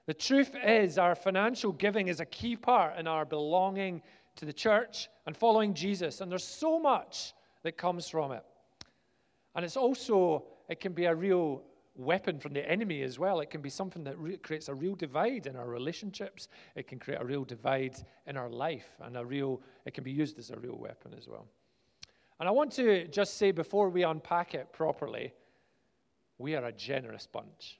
The 0.07 0.13
truth 0.13 0.55
is, 0.63 0.97
our 0.97 1.15
financial 1.15 1.73
giving 1.73 2.07
is 2.07 2.21
a 2.21 2.25
key 2.25 2.55
part 2.55 2.97
in 2.97 3.07
our 3.07 3.25
belonging 3.25 4.01
to 4.37 4.45
the 4.45 4.53
church 4.53 5.09
and 5.25 5.35
following 5.35 5.73
Jesus. 5.73 6.21
And 6.21 6.31
there's 6.31 6.45
so 6.45 6.79
much 6.79 7.33
that 7.63 7.77
comes 7.77 8.07
from 8.09 8.31
it. 8.31 8.43
And 9.53 9.65
it's 9.65 9.75
also, 9.75 10.45
it 10.69 10.79
can 10.79 10.93
be 10.93 11.05
a 11.05 11.13
real 11.13 11.61
weapon 11.97 12.39
from 12.39 12.53
the 12.53 12.69
enemy 12.69 13.01
as 13.01 13.19
well. 13.19 13.41
It 13.41 13.49
can 13.49 13.61
be 13.61 13.69
something 13.69 14.03
that 14.05 14.17
re- 14.17 14.37
creates 14.37 14.69
a 14.69 14.73
real 14.73 14.95
divide 14.95 15.45
in 15.45 15.57
our 15.57 15.67
relationships. 15.67 16.47
It 16.75 16.87
can 16.87 16.99
create 16.99 17.19
a 17.19 17.25
real 17.25 17.43
divide 17.43 17.97
in 18.27 18.37
our 18.37 18.49
life, 18.49 18.87
and 19.01 19.17
a 19.17 19.25
real, 19.25 19.61
it 19.85 19.93
can 19.93 20.03
be 20.03 20.11
used 20.11 20.39
as 20.39 20.51
a 20.51 20.59
real 20.59 20.77
weapon 20.77 21.13
as 21.17 21.27
well. 21.27 21.47
And 22.39 22.47
I 22.47 22.51
want 22.51 22.71
to 22.73 23.07
just 23.07 23.37
say 23.37 23.51
before 23.51 23.89
we 23.89 24.03
unpack 24.03 24.53
it 24.53 24.71
properly, 24.71 25.33
we 26.37 26.55
are 26.55 26.65
a 26.65 26.71
generous 26.71 27.27
bunch. 27.27 27.79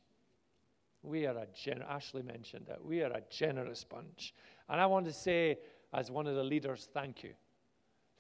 We 1.07 1.25
are 1.25 1.37
a 1.37 1.47
gen- 1.53 1.83
Ashley 1.87 2.21
mentioned 2.21 2.67
it. 2.69 2.79
We 2.83 3.01
are 3.01 3.11
a 3.11 3.21
generous 3.29 3.83
bunch. 3.83 4.33
And 4.69 4.81
I 4.81 4.85
want 4.85 5.05
to 5.05 5.13
say, 5.13 5.59
as 5.93 6.11
one 6.11 6.27
of 6.27 6.35
the 6.35 6.43
leaders, 6.43 6.89
thank 6.93 7.23
you. 7.23 7.33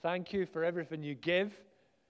Thank 0.01 0.31
you 0.31 0.45
for 0.45 0.63
everything 0.63 1.03
you 1.03 1.15
give. 1.15 1.53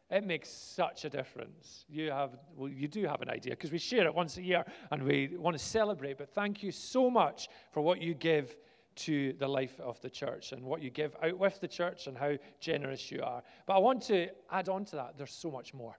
It 0.09 0.23
makes 0.25 0.49
such 0.49 1.03
a 1.03 1.09
difference. 1.09 1.85
You 1.89 2.11
have, 2.11 2.37
well, 2.55 2.69
you 2.69 2.87
do 2.87 3.05
have 3.05 3.21
an 3.21 3.29
idea 3.29 3.53
because 3.53 3.71
we 3.71 3.79
share 3.79 4.05
it 4.05 4.13
once 4.13 4.37
a 4.37 4.41
year 4.41 4.63
and 4.91 5.03
we 5.03 5.35
want 5.35 5.57
to 5.57 5.63
celebrate. 5.63 6.17
But 6.17 6.29
thank 6.29 6.61
you 6.61 6.71
so 6.71 7.09
much 7.09 7.49
for 7.71 7.81
what 7.81 8.01
you 8.01 8.13
give 8.13 8.55
to 8.97 9.33
the 9.33 9.47
life 9.47 9.79
of 9.79 9.99
the 10.01 10.09
church 10.09 10.51
and 10.51 10.63
what 10.63 10.81
you 10.81 10.89
give 10.89 11.15
out 11.23 11.37
with 11.37 11.59
the 11.59 11.67
church 11.67 12.07
and 12.07 12.17
how 12.17 12.37
generous 12.59 13.11
you 13.11 13.21
are. 13.21 13.43
But 13.65 13.75
I 13.75 13.79
want 13.79 14.01
to 14.03 14.29
add 14.51 14.69
on 14.69 14.85
to 14.85 14.95
that. 14.95 15.17
There's 15.17 15.33
so 15.33 15.51
much 15.51 15.73
more. 15.73 15.97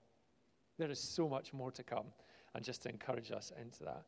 There 0.79 0.91
is 0.91 1.01
so 1.01 1.29
much 1.29 1.53
more 1.53 1.71
to 1.73 1.83
come, 1.83 2.07
and 2.55 2.65
just 2.65 2.83
to 2.83 2.89
encourage 2.89 3.31
us 3.33 3.53
into 3.61 3.85
that. 3.85 4.05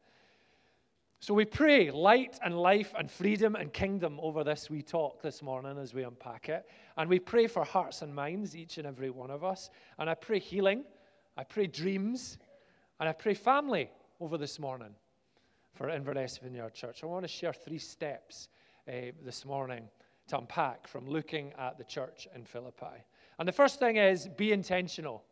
So 1.23 1.35
we 1.35 1.45
pray 1.45 1.91
light 1.91 2.39
and 2.43 2.59
life 2.59 2.95
and 2.99 3.11
freedom 3.11 3.55
and 3.55 3.71
kingdom 3.71 4.19
over 4.23 4.43
this 4.43 4.71
we 4.71 4.81
talk 4.81 5.21
this 5.21 5.43
morning 5.43 5.77
as 5.77 5.93
we 5.93 6.03
unpack 6.03 6.49
it. 6.49 6.65
And 6.97 7.11
we 7.11 7.19
pray 7.19 7.47
for 7.47 7.63
hearts 7.63 8.01
and 8.01 8.15
minds, 8.15 8.57
each 8.57 8.79
and 8.79 8.87
every 8.87 9.11
one 9.11 9.31
of 9.31 9.45
us. 9.45 9.69
And 9.99 10.09
I 10.09 10.15
pray 10.15 10.39
healing, 10.39 10.83
I 11.37 11.45
pray 11.45 11.67
dreams, 11.67 12.39
and 13.01 13.07
I 13.07 13.13
pray 13.13 13.35
family 13.35 13.91
over 14.19 14.39
this 14.39 14.59
morning 14.59 14.95
for 15.75 15.91
Inverness 15.91 16.39
Vineyard 16.39 16.73
Church. 16.73 17.05
I 17.05 17.07
want 17.07 17.25
to 17.25 17.29
share 17.29 17.53
three 17.53 17.79
steps 17.79 18.49
uh, 18.89 19.13
this 19.23 19.45
morning 19.45 19.91
to 20.29 20.39
unpack 20.39 20.89
from 20.89 21.07
looking 21.07 21.53
at 21.59 21.77
the 21.77 21.85
church 21.85 22.29
in 22.35 22.47
Philippi. 22.47 23.05
And 23.39 23.47
the 23.47 23.53
first 23.53 23.79
thing 23.79 23.97
is 23.97 24.27
be 24.39 24.53
intentional. 24.53 25.23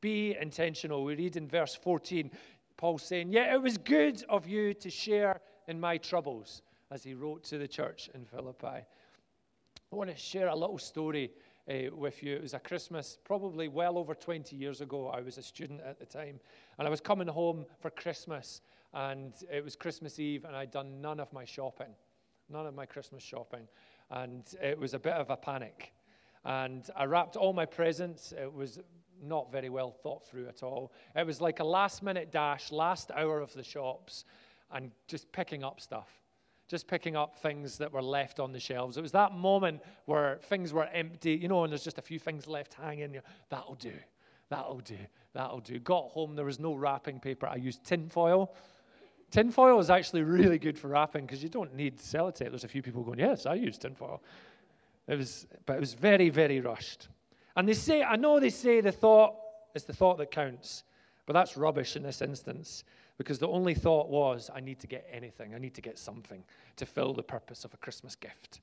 Be 0.00 0.36
intentional. 0.40 1.04
We 1.04 1.14
read 1.14 1.36
in 1.36 1.46
verse 1.46 1.76
14 1.76 2.30
Paul 2.78 2.96
saying, 2.96 3.32
Yeah, 3.32 3.52
it 3.52 3.60
was 3.60 3.76
good 3.76 4.24
of 4.28 4.46
you 4.46 4.72
to 4.72 4.88
share 4.88 5.40
in 5.66 5.78
my 5.78 5.98
troubles, 5.98 6.62
as 6.90 7.02
he 7.02 7.12
wrote 7.12 7.42
to 7.44 7.58
the 7.58 7.68
church 7.68 8.08
in 8.14 8.24
Philippi. 8.24 8.66
I 8.66 9.96
want 9.96 10.10
to 10.10 10.16
share 10.16 10.46
a 10.46 10.54
little 10.54 10.78
story 10.78 11.32
uh, 11.68 11.94
with 11.94 12.22
you. 12.22 12.36
It 12.36 12.40
was 12.40 12.54
a 12.54 12.60
Christmas, 12.60 13.18
probably 13.24 13.66
well 13.66 13.98
over 13.98 14.14
20 14.14 14.54
years 14.54 14.80
ago. 14.80 15.08
I 15.08 15.20
was 15.20 15.38
a 15.38 15.42
student 15.42 15.80
at 15.80 15.98
the 15.98 16.06
time, 16.06 16.38
and 16.78 16.86
I 16.86 16.90
was 16.90 17.00
coming 17.00 17.26
home 17.26 17.66
for 17.80 17.90
Christmas, 17.90 18.60
and 18.94 19.34
it 19.52 19.62
was 19.62 19.74
Christmas 19.74 20.20
Eve, 20.20 20.44
and 20.44 20.54
I'd 20.54 20.70
done 20.70 21.00
none 21.00 21.18
of 21.18 21.32
my 21.32 21.44
shopping, 21.44 21.92
none 22.48 22.66
of 22.66 22.74
my 22.74 22.86
Christmas 22.86 23.24
shopping, 23.24 23.66
and 24.10 24.44
it 24.62 24.78
was 24.78 24.94
a 24.94 25.00
bit 25.00 25.14
of 25.14 25.30
a 25.30 25.36
panic. 25.36 25.92
And 26.44 26.88
I 26.96 27.06
wrapped 27.06 27.34
all 27.34 27.52
my 27.52 27.66
presents. 27.66 28.32
It 28.32 28.50
was 28.50 28.78
not 29.22 29.50
very 29.52 29.68
well 29.68 29.90
thought 29.90 30.26
through 30.26 30.48
at 30.48 30.62
all. 30.62 30.92
It 31.16 31.26
was 31.26 31.40
like 31.40 31.60
a 31.60 31.64
last 31.64 32.02
minute 32.02 32.30
dash, 32.30 32.72
last 32.72 33.10
hour 33.12 33.40
of 33.40 33.52
the 33.52 33.62
shops, 33.62 34.24
and 34.72 34.90
just 35.06 35.30
picking 35.32 35.64
up 35.64 35.80
stuff. 35.80 36.08
Just 36.68 36.86
picking 36.86 37.16
up 37.16 37.38
things 37.38 37.78
that 37.78 37.90
were 37.90 38.02
left 38.02 38.40
on 38.40 38.52
the 38.52 38.60
shelves. 38.60 38.98
It 38.98 39.00
was 39.00 39.12
that 39.12 39.32
moment 39.32 39.80
where 40.04 40.38
things 40.44 40.72
were 40.72 40.86
empty, 40.92 41.32
you 41.32 41.48
know, 41.48 41.64
and 41.64 41.72
there's 41.72 41.84
just 41.84 41.98
a 41.98 42.02
few 42.02 42.18
things 42.18 42.46
left 42.46 42.74
hanging. 42.74 43.18
That'll 43.48 43.76
do. 43.76 43.94
That'll 44.50 44.80
do. 44.80 44.98
That'll 45.32 45.60
do. 45.60 45.78
Got 45.78 46.10
home, 46.10 46.36
there 46.36 46.44
was 46.44 46.58
no 46.58 46.74
wrapping 46.74 47.20
paper. 47.20 47.46
I 47.46 47.56
used 47.56 47.84
tinfoil. 47.84 48.54
Tinfoil 49.30 49.78
is 49.78 49.90
actually 49.90 50.22
really 50.22 50.58
good 50.58 50.78
for 50.78 50.88
wrapping 50.88 51.26
because 51.26 51.42
you 51.42 51.48
don't 51.48 51.74
need 51.74 51.98
sellotape. 51.98 52.50
There's 52.50 52.64
a 52.64 52.68
few 52.68 52.82
people 52.82 53.02
going, 53.02 53.18
Yes, 53.18 53.46
I 53.46 53.54
use 53.54 53.78
tinfoil. 53.78 54.22
It 55.06 55.16
was, 55.16 55.46
but 55.66 55.76
it 55.76 55.80
was 55.80 55.94
very, 55.94 56.28
very 56.28 56.60
rushed. 56.60 57.08
And 57.58 57.68
they 57.68 57.74
say, 57.74 58.04
I 58.04 58.14
know 58.14 58.38
they 58.38 58.50
say 58.50 58.80
the 58.80 58.92
thought 58.92 59.34
is 59.74 59.82
the 59.82 59.92
thought 59.92 60.16
that 60.18 60.30
counts, 60.30 60.84
but 61.26 61.32
that's 61.32 61.56
rubbish 61.56 61.96
in 61.96 62.04
this 62.04 62.22
instance 62.22 62.84
because 63.18 63.40
the 63.40 63.48
only 63.48 63.74
thought 63.74 64.08
was, 64.08 64.48
I 64.54 64.60
need 64.60 64.78
to 64.78 64.86
get 64.86 65.04
anything, 65.12 65.56
I 65.56 65.58
need 65.58 65.74
to 65.74 65.80
get 65.80 65.98
something 65.98 66.44
to 66.76 66.86
fill 66.86 67.12
the 67.12 67.22
purpose 67.24 67.64
of 67.64 67.74
a 67.74 67.76
Christmas 67.78 68.14
gift. 68.14 68.60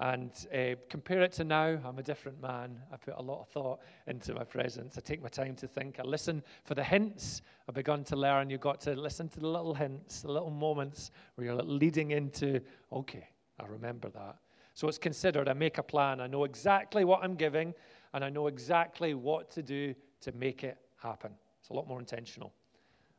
And 0.00 0.32
uh, 0.52 0.74
compare 0.90 1.22
it 1.22 1.34
to 1.34 1.44
now, 1.44 1.78
I'm 1.84 1.98
a 2.00 2.02
different 2.02 2.42
man. 2.42 2.82
I 2.92 2.96
put 2.96 3.14
a 3.16 3.22
lot 3.22 3.42
of 3.42 3.48
thought 3.48 3.78
into 4.08 4.34
my 4.34 4.42
presents. 4.42 4.98
I 4.98 5.02
take 5.02 5.22
my 5.22 5.28
time 5.28 5.54
to 5.54 5.68
think. 5.68 6.00
I 6.00 6.02
listen 6.02 6.42
for 6.64 6.74
the 6.74 6.82
hints. 6.82 7.42
I've 7.68 7.76
begun 7.76 8.02
to 8.04 8.16
learn. 8.16 8.50
You've 8.50 8.60
got 8.60 8.80
to 8.80 8.96
listen 8.96 9.28
to 9.28 9.40
the 9.40 9.46
little 9.46 9.72
hints, 9.72 10.22
the 10.22 10.32
little 10.32 10.50
moments 10.50 11.12
where 11.36 11.46
you're 11.46 11.54
leading 11.54 12.10
into, 12.10 12.60
okay, 12.92 13.28
I 13.60 13.66
remember 13.66 14.08
that. 14.10 14.36
So 14.74 14.88
it's 14.88 14.98
considered. 14.98 15.48
I 15.48 15.54
make 15.54 15.78
a 15.78 15.82
plan. 15.82 16.20
I 16.20 16.26
know 16.26 16.44
exactly 16.44 17.04
what 17.04 17.24
I'm 17.24 17.36
giving 17.36 17.72
and 18.16 18.24
I 18.24 18.30
know 18.30 18.46
exactly 18.46 19.12
what 19.12 19.50
to 19.50 19.62
do 19.62 19.94
to 20.22 20.32
make 20.32 20.64
it 20.64 20.78
happen. 20.96 21.32
It's 21.60 21.68
a 21.68 21.74
lot 21.74 21.86
more 21.86 22.00
intentional. 22.00 22.54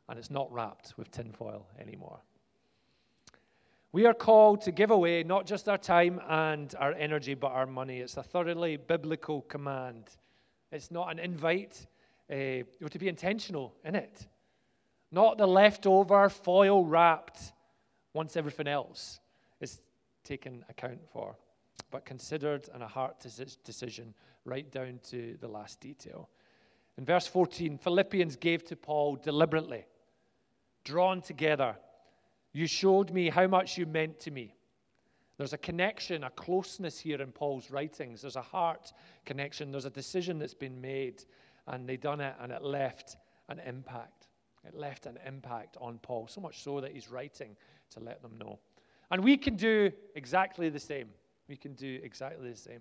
and 0.08 0.18
it's 0.18 0.30
not 0.30 0.50
wrapped 0.50 0.94
with 0.96 1.10
tinfoil 1.10 1.68
anymore. 1.78 2.18
We 3.92 4.06
are 4.06 4.14
called 4.14 4.62
to 4.62 4.72
give 4.72 4.90
away 4.90 5.22
not 5.22 5.46
just 5.46 5.68
our 5.68 5.78
time 5.78 6.20
and 6.28 6.74
our 6.78 6.94
energy, 6.94 7.34
but 7.34 7.52
our 7.52 7.66
money. 7.66 7.98
It's 7.98 8.16
a 8.16 8.22
thoroughly 8.22 8.76
biblical 8.76 9.42
command. 9.42 10.08
It's 10.72 10.90
not 10.90 11.12
an 11.12 11.18
invite. 11.18 11.86
Uh, 12.30 12.64
we're 12.80 12.88
to 12.90 12.98
be 12.98 13.08
intentional 13.08 13.74
in 13.84 13.94
it, 13.94 14.26
not 15.12 15.38
the 15.38 15.46
leftover, 15.46 16.28
foil 16.28 16.84
wrapped 16.84 17.52
once 18.14 18.36
everything 18.36 18.66
else 18.66 19.20
is 19.60 19.80
taken 20.24 20.64
account 20.68 21.00
for, 21.12 21.36
but 21.90 22.04
considered 22.04 22.68
and 22.74 22.82
a 22.82 22.88
heart 22.88 23.24
decision 23.64 24.14
right 24.44 24.70
down 24.70 25.00
to 25.10 25.36
the 25.40 25.48
last 25.48 25.80
detail. 25.80 26.28
In 26.96 27.04
verse 27.04 27.26
14, 27.26 27.78
Philippians 27.78 28.36
gave 28.36 28.64
to 28.64 28.76
Paul 28.76 29.16
deliberately, 29.16 29.86
drawn 30.84 31.20
together 31.20 31.76
you 32.52 32.66
showed 32.66 33.12
me 33.12 33.28
how 33.28 33.46
much 33.46 33.76
you 33.76 33.86
meant 33.86 34.18
to 34.20 34.30
me. 34.30 34.54
There's 35.36 35.52
a 35.52 35.58
connection, 35.58 36.24
a 36.24 36.30
closeness 36.30 36.98
here 36.98 37.22
in 37.22 37.30
Paul's 37.30 37.70
writings. 37.70 38.22
There's 38.22 38.36
a 38.36 38.42
heart 38.42 38.92
connection. 39.24 39.70
There's 39.70 39.84
a 39.84 39.90
decision 39.90 40.38
that's 40.38 40.54
been 40.54 40.80
made, 40.80 41.22
and 41.68 41.88
they 41.88 41.96
done 41.96 42.20
it, 42.20 42.34
and 42.40 42.50
it 42.50 42.62
left 42.62 43.16
an 43.48 43.60
impact. 43.60 44.26
It 44.66 44.74
left 44.74 45.06
an 45.06 45.18
impact 45.24 45.76
on 45.80 45.98
Paul, 45.98 46.26
so 46.26 46.40
much 46.40 46.62
so 46.62 46.80
that 46.80 46.92
he's 46.92 47.08
writing 47.08 47.56
to 47.90 48.00
let 48.00 48.22
them 48.22 48.36
know. 48.36 48.58
And 49.10 49.22
we 49.22 49.36
can 49.36 49.54
do 49.54 49.92
exactly 50.16 50.68
the 50.68 50.80
same. 50.80 51.10
We 51.48 51.56
can 51.56 51.72
do 51.72 51.98
exactly 52.02 52.50
the 52.50 52.56
same. 52.56 52.80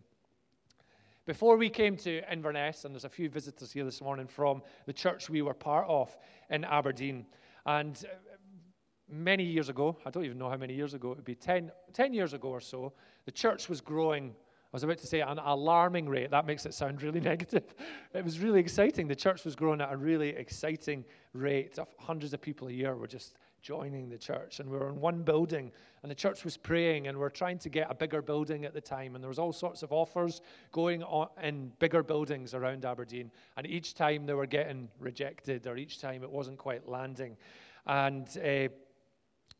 Before 1.25 1.55
we 1.55 1.69
came 1.69 1.95
to 1.97 2.21
Inverness, 2.31 2.83
and 2.83 2.93
there's 2.93 3.05
a 3.05 3.09
few 3.09 3.29
visitors 3.29 3.71
here 3.71 3.85
this 3.85 4.01
morning 4.01 4.27
from 4.27 4.61
the 4.85 4.93
church 4.93 5.29
we 5.29 5.41
were 5.41 5.53
part 5.53 5.85
of 5.87 6.15
in 6.49 6.65
Aberdeen, 6.65 7.25
and 7.65 7.97
uh, 8.05 8.15
many 9.09 9.43
years 9.43 9.69
ago, 9.69 9.97
I 10.05 10.09
don't 10.09 10.25
even 10.25 10.37
know 10.37 10.49
how 10.49 10.57
many 10.57 10.73
years 10.73 10.93
ago, 10.93 11.11
it 11.11 11.15
would 11.17 11.25
be 11.25 11.35
10, 11.35 11.71
10 11.93 12.13
years 12.13 12.33
ago 12.33 12.49
or 12.49 12.59
so, 12.59 12.91
the 13.25 13.31
church 13.31 13.69
was 13.69 13.79
growing. 13.79 14.29
I 14.29 14.69
was 14.73 14.83
about 14.83 14.97
to 14.97 15.07
say 15.07 15.21
an 15.21 15.39
alarming 15.39 16.09
rate. 16.09 16.29
That 16.31 16.45
makes 16.45 16.65
it 16.65 16.73
sound 16.73 17.01
really 17.01 17.19
negative. 17.33 17.73
It 18.13 18.23
was 18.23 18.39
really 18.39 18.59
exciting. 18.59 19.07
The 19.07 19.15
church 19.15 19.45
was 19.45 19.55
growing 19.55 19.79
at 19.79 19.93
a 19.93 19.97
really 19.97 20.29
exciting 20.29 21.05
rate. 21.31 21.79
Of 21.79 21.87
hundreds 21.99 22.33
of 22.33 22.41
people 22.41 22.67
a 22.67 22.71
year 22.71 22.95
were 22.97 23.07
just 23.07 23.35
joining 23.67 24.07
the 24.07 24.17
church. 24.17 24.61
And 24.61 24.69
we 24.69 24.77
were 24.77 24.87
in 24.87 25.01
one 25.01 25.23
building, 25.23 25.73
and 26.01 26.09
the 26.09 26.15
church 26.15 26.45
was 26.45 26.55
praying, 26.55 27.07
and 27.07 27.17
we 27.17 27.25
are 27.25 27.29
trying 27.29 27.57
to 27.59 27.69
get 27.69 27.91
a 27.91 27.93
bigger 27.93 28.21
building 28.21 28.63
at 28.63 28.73
the 28.73 28.79
time. 28.79 29.13
And 29.13 29.21
there 29.21 29.27
was 29.27 29.39
all 29.39 29.51
sorts 29.51 29.83
of 29.83 29.91
offers 29.91 30.39
going 30.71 31.03
on 31.03 31.27
in 31.43 31.73
bigger 31.77 32.01
buildings 32.01 32.53
around 32.53 32.85
Aberdeen. 32.85 33.29
And 33.57 33.67
each 33.67 33.93
time 33.93 34.25
they 34.25 34.33
were 34.33 34.45
getting 34.45 34.87
rejected, 35.01 35.67
or 35.67 35.75
each 35.75 35.99
time 35.99 36.23
it 36.23 36.31
wasn't 36.31 36.57
quite 36.57 36.87
landing. 36.87 37.35
And 37.85 38.25
uh, 38.37 38.71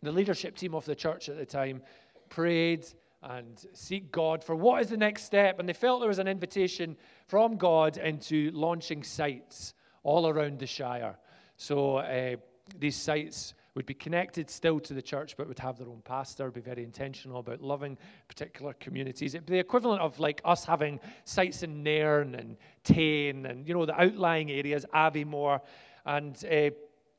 the 0.02 0.12
leadership 0.12 0.56
team 0.56 0.74
of 0.74 0.86
the 0.86 0.96
church 0.96 1.28
at 1.28 1.36
the 1.36 1.46
time 1.46 1.82
prayed 2.30 2.86
and 3.24 3.66
seek 3.74 4.10
God 4.10 4.42
for 4.42 4.56
what 4.56 4.82
is 4.84 4.88
the 4.88 4.96
next 4.96 5.24
step. 5.24 5.60
And 5.60 5.68
they 5.68 5.74
felt 5.74 6.00
there 6.00 6.08
was 6.08 6.20
an 6.20 6.30
invitation 6.30 6.96
from 7.28 7.58
God 7.58 7.98
into 7.98 8.52
launching 8.54 9.04
sites 9.04 9.74
all 10.04 10.30
around 10.30 10.60
the 10.60 10.66
Shire. 10.66 11.18
So 11.58 11.98
uh, 11.98 12.38
these 12.80 12.96
sites 12.96 13.54
would 13.78 13.86
be 13.86 13.94
connected 13.94 14.50
still 14.50 14.80
to 14.80 14.96
the 14.96 15.02
church, 15.04 15.38
but 15.38 15.48
would 15.48 15.60
have 15.60 15.78
their 15.78 15.88
own 15.88 16.02
pastor, 16.04 16.50
be 16.50 16.60
very 16.60 16.84
intentional 16.84 17.42
about 17.42 17.62
loving 17.62 17.96
particular 18.28 18.74
communities. 18.74 19.36
It'd 19.36 19.46
be 19.46 19.54
the 19.54 19.60
equivalent 19.60 20.02
of 20.02 20.20
like 20.20 20.42
us 20.44 20.66
having 20.66 21.00
sites 21.26 21.62
in 21.62 21.84
Nairn 21.84 22.34
and 22.34 22.58
Tain 22.84 23.46
and, 23.46 23.68
you 23.68 23.76
know, 23.76 23.86
the 23.86 24.02
outlying 24.02 24.50
areas, 24.50 24.84
Aviemore. 24.96 25.62
And 26.08 26.44
uh, 26.46 26.72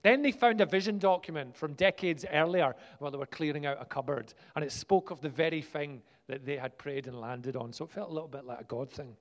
then 0.03 0.21
they 0.21 0.33
found 0.33 0.61
a 0.61 0.67
vision 0.67 0.99
document 0.99 1.57
from 1.57 1.75
decades 1.75 2.25
earlier 2.33 2.75
while 2.99 3.13
they 3.13 3.19
were 3.19 3.27
clearing 3.27 3.65
out 3.65 3.81
a 3.81 3.85
cupboard, 3.85 4.35
and 4.57 4.65
it 4.65 4.73
spoke 4.73 5.13
of 5.13 5.21
the 5.21 5.29
very 5.29 5.63
thing 5.63 6.03
that 6.27 6.45
they 6.45 6.57
had 6.57 6.77
prayed 6.77 7.07
and 7.07 7.21
landed 7.21 7.55
on. 7.55 7.73
So 7.73 7.85
it 7.85 7.93
felt 7.93 8.11
a 8.11 8.13
little 8.13 8.29
bit 8.29 8.45
like 8.45 8.61
a 8.63 8.65
God 8.65 8.91
thing. 8.91 9.17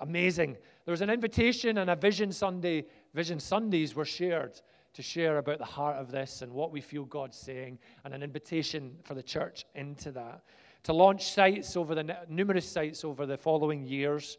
Amazing. 0.00 0.56
There 0.84 0.92
was 0.92 1.00
an 1.00 1.10
invitation 1.10 1.78
and 1.78 1.90
a 1.90 1.96
vision 1.96 2.32
Sunday, 2.32 2.86
vision 3.14 3.38
Sundays 3.38 3.94
were 3.94 4.04
shared 4.04 4.60
to 4.96 5.02
share 5.02 5.36
about 5.36 5.58
the 5.58 5.64
heart 5.64 5.96
of 5.96 6.10
this 6.10 6.40
and 6.40 6.50
what 6.50 6.72
we 6.72 6.80
feel 6.80 7.04
God's 7.04 7.36
saying, 7.36 7.78
and 8.04 8.14
an 8.14 8.22
invitation 8.22 8.96
for 9.04 9.12
the 9.12 9.22
church 9.22 9.66
into 9.74 10.10
that. 10.12 10.40
To 10.84 10.94
launch 10.94 11.30
sites 11.30 11.76
over 11.76 11.94
the 11.94 12.16
numerous 12.30 12.66
sites 12.66 13.04
over 13.04 13.26
the 13.26 13.36
following 13.36 13.84
years, 13.84 14.38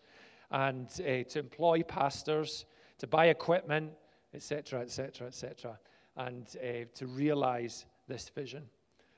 and 0.49 0.87
uh, 1.01 1.23
to 1.29 1.39
employ 1.39 1.83
pastors, 1.83 2.65
to 2.97 3.05
buy 3.05 3.27
equipment, 3.27 3.91
etc., 4.33 4.81
etc., 4.81 5.27
etc., 5.27 5.77
and 6.15 6.47
uh, 6.63 6.85
to 6.95 7.05
realize 7.05 7.85
this 8.07 8.29
vision. 8.29 8.63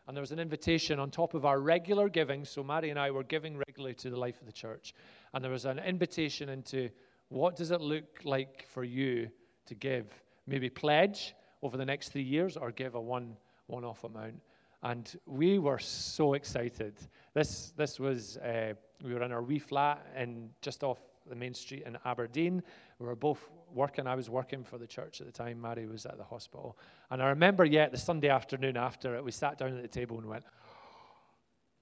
And 0.08 0.18
there 0.18 0.22
was 0.22 0.34
an 0.34 0.40
invitation 0.40 1.00
on 1.00 1.10
top 1.10 1.36
of 1.36 1.46
our 1.46 1.62
regular 1.62 2.10
giving. 2.10 2.44
So 2.44 2.64
Mary 2.64 2.90
and 2.90 3.00
I 3.00 3.12
were 3.12 3.24
giving 3.24 3.56
regularly 3.56 3.94
to 3.96 4.10
the 4.10 4.18
life 4.18 4.42
of 4.42 4.46
the 4.46 4.52
church. 4.52 4.94
And 5.34 5.42
there 5.42 5.52
was 5.52 5.64
an 5.64 5.80
invitation 5.80 6.50
into 6.50 6.90
what 7.30 7.56
does 7.56 7.72
it 7.72 7.80
look 7.80 8.20
like 8.26 8.66
for 8.74 8.84
you 8.84 9.30
to 9.68 9.76
give? 9.76 10.08
Maybe 10.50 10.70
pledge 10.70 11.36
over 11.62 11.78
the 11.78 11.86
next 11.86 12.10
three 12.10 12.24
years 12.24 12.58
or 12.58 12.72
give 12.72 12.96
a 12.96 13.02
one 13.02 13.38
one 13.70 13.86
off 13.86 14.04
amount. 14.04 14.42
And 14.82 15.14
we 15.26 15.60
were 15.60 15.80
so 15.80 16.34
excited. 16.34 16.94
This, 17.34 17.74
this 17.76 18.00
was, 18.00 18.38
uh, 18.38 18.74
we 19.04 19.14
were 19.14 19.24
in 19.24 19.32
our 19.32 19.44
wee 19.44 19.60
flat 19.60 20.06
in 20.18 20.50
just 20.62 20.84
off 20.84 21.00
the 21.28 21.36
main 21.36 21.54
street 21.54 21.84
in 21.86 21.98
Aberdeen. 22.06 22.64
We 22.98 23.06
were 23.06 23.16
both 23.16 23.50
working. 23.74 24.08
I 24.08 24.16
was 24.16 24.30
working 24.30 24.64
for 24.64 24.78
the 24.78 24.88
church 24.88 25.22
at 25.22 25.28
the 25.28 25.34
time. 25.34 25.62
Mary 25.62 25.86
was 25.86 26.06
at 26.06 26.18
the 26.18 26.24
hospital. 26.24 26.78
And 27.12 27.22
I 27.22 27.28
remember 27.28 27.66
yet 27.66 27.92
the 27.92 27.98
Sunday 27.98 28.30
afternoon 28.30 28.78
after 28.78 29.16
it, 29.16 29.24
we 29.24 29.32
sat 29.32 29.58
down 29.58 29.76
at 29.76 29.82
the 29.82 29.88
table 29.88 30.18
and 30.18 30.28
went, 30.28 30.46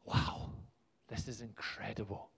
wow, 0.04 0.50
this 1.08 1.28
is 1.28 1.42
incredible. 1.42 2.30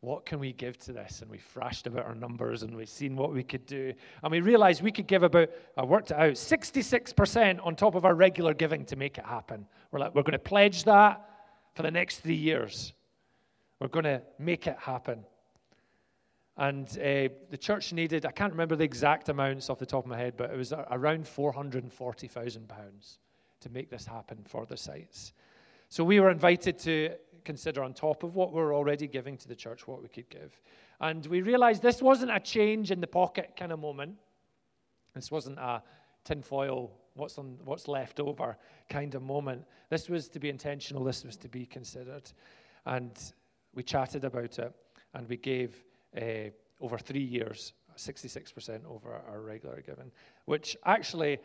What 0.00 0.24
can 0.24 0.38
we 0.38 0.52
give 0.52 0.78
to 0.80 0.92
this? 0.92 1.22
And 1.22 1.30
we 1.30 1.38
thrashed 1.38 1.88
about 1.88 2.06
our 2.06 2.14
numbers 2.14 2.62
and 2.62 2.76
we've 2.76 2.88
seen 2.88 3.16
what 3.16 3.32
we 3.32 3.42
could 3.42 3.66
do. 3.66 3.92
And 4.22 4.30
we 4.30 4.40
realized 4.40 4.80
we 4.80 4.92
could 4.92 5.08
give 5.08 5.24
about, 5.24 5.50
I 5.76 5.84
worked 5.84 6.12
it 6.12 6.16
out, 6.16 6.34
66% 6.34 7.66
on 7.66 7.74
top 7.74 7.96
of 7.96 8.04
our 8.04 8.14
regular 8.14 8.54
giving 8.54 8.84
to 8.86 8.96
make 8.96 9.18
it 9.18 9.24
happen. 9.24 9.66
We're 9.90 9.98
like, 9.98 10.14
we're 10.14 10.22
going 10.22 10.32
to 10.32 10.38
pledge 10.38 10.84
that 10.84 11.28
for 11.74 11.82
the 11.82 11.90
next 11.90 12.20
three 12.20 12.36
years. 12.36 12.92
We're 13.80 13.88
going 13.88 14.04
to 14.04 14.22
make 14.38 14.68
it 14.68 14.76
happen. 14.78 15.24
And 16.56 16.88
uh, 16.88 17.34
the 17.50 17.58
church 17.58 17.92
needed, 17.92 18.24
I 18.26 18.32
can't 18.32 18.52
remember 18.52 18.76
the 18.76 18.84
exact 18.84 19.28
amounts 19.28 19.68
off 19.70 19.78
the 19.78 19.86
top 19.86 20.04
of 20.04 20.10
my 20.10 20.18
head, 20.18 20.34
but 20.36 20.50
it 20.50 20.56
was 20.56 20.72
around 20.72 21.24
£440,000 21.24 23.18
to 23.60 23.70
make 23.70 23.90
this 23.90 24.06
happen 24.06 24.38
for 24.44 24.66
the 24.66 24.76
sites. 24.76 25.32
So 25.88 26.04
we 26.04 26.20
were 26.20 26.30
invited 26.30 26.78
to 26.80 27.14
consider, 27.44 27.82
on 27.82 27.94
top 27.94 28.22
of 28.22 28.34
what 28.34 28.52
we 28.52 28.56
we're 28.56 28.74
already 28.74 29.06
giving 29.06 29.36
to 29.38 29.48
the 29.48 29.54
church, 29.54 29.86
what 29.86 30.02
we 30.02 30.08
could 30.08 30.28
give. 30.30 30.60
And 31.00 31.24
we 31.26 31.42
realized 31.42 31.82
this 31.82 32.02
wasn't 32.02 32.30
a 32.30 32.40
change 32.40 32.90
in 32.90 33.00
the 33.00 33.06
pocket 33.06 33.54
kind 33.56 33.72
of 33.72 33.78
moment. 33.78 34.16
This 35.14 35.30
wasn't 35.30 35.58
a 35.58 35.82
tinfoil, 36.24 36.90
what's, 37.14 37.38
on, 37.38 37.58
what's 37.64 37.88
left 37.88 38.20
over 38.20 38.56
kind 38.88 39.14
of 39.14 39.22
moment. 39.22 39.64
This 39.90 40.08
was 40.08 40.28
to 40.28 40.40
be 40.40 40.48
intentional, 40.48 41.04
this 41.04 41.24
was 41.24 41.36
to 41.38 41.48
be 41.48 41.66
considered. 41.66 42.30
And 42.86 43.12
we 43.74 43.82
chatted 43.82 44.24
about 44.24 44.58
it, 44.58 44.72
and 45.14 45.28
we 45.28 45.36
gave 45.36 45.84
uh, 46.20 46.50
over 46.80 46.98
three 46.98 47.22
years, 47.22 47.72
66% 47.96 48.84
over 48.86 49.20
our 49.28 49.40
regular 49.40 49.82
giving, 49.84 50.10
which 50.44 50.76
actually, 50.84 51.38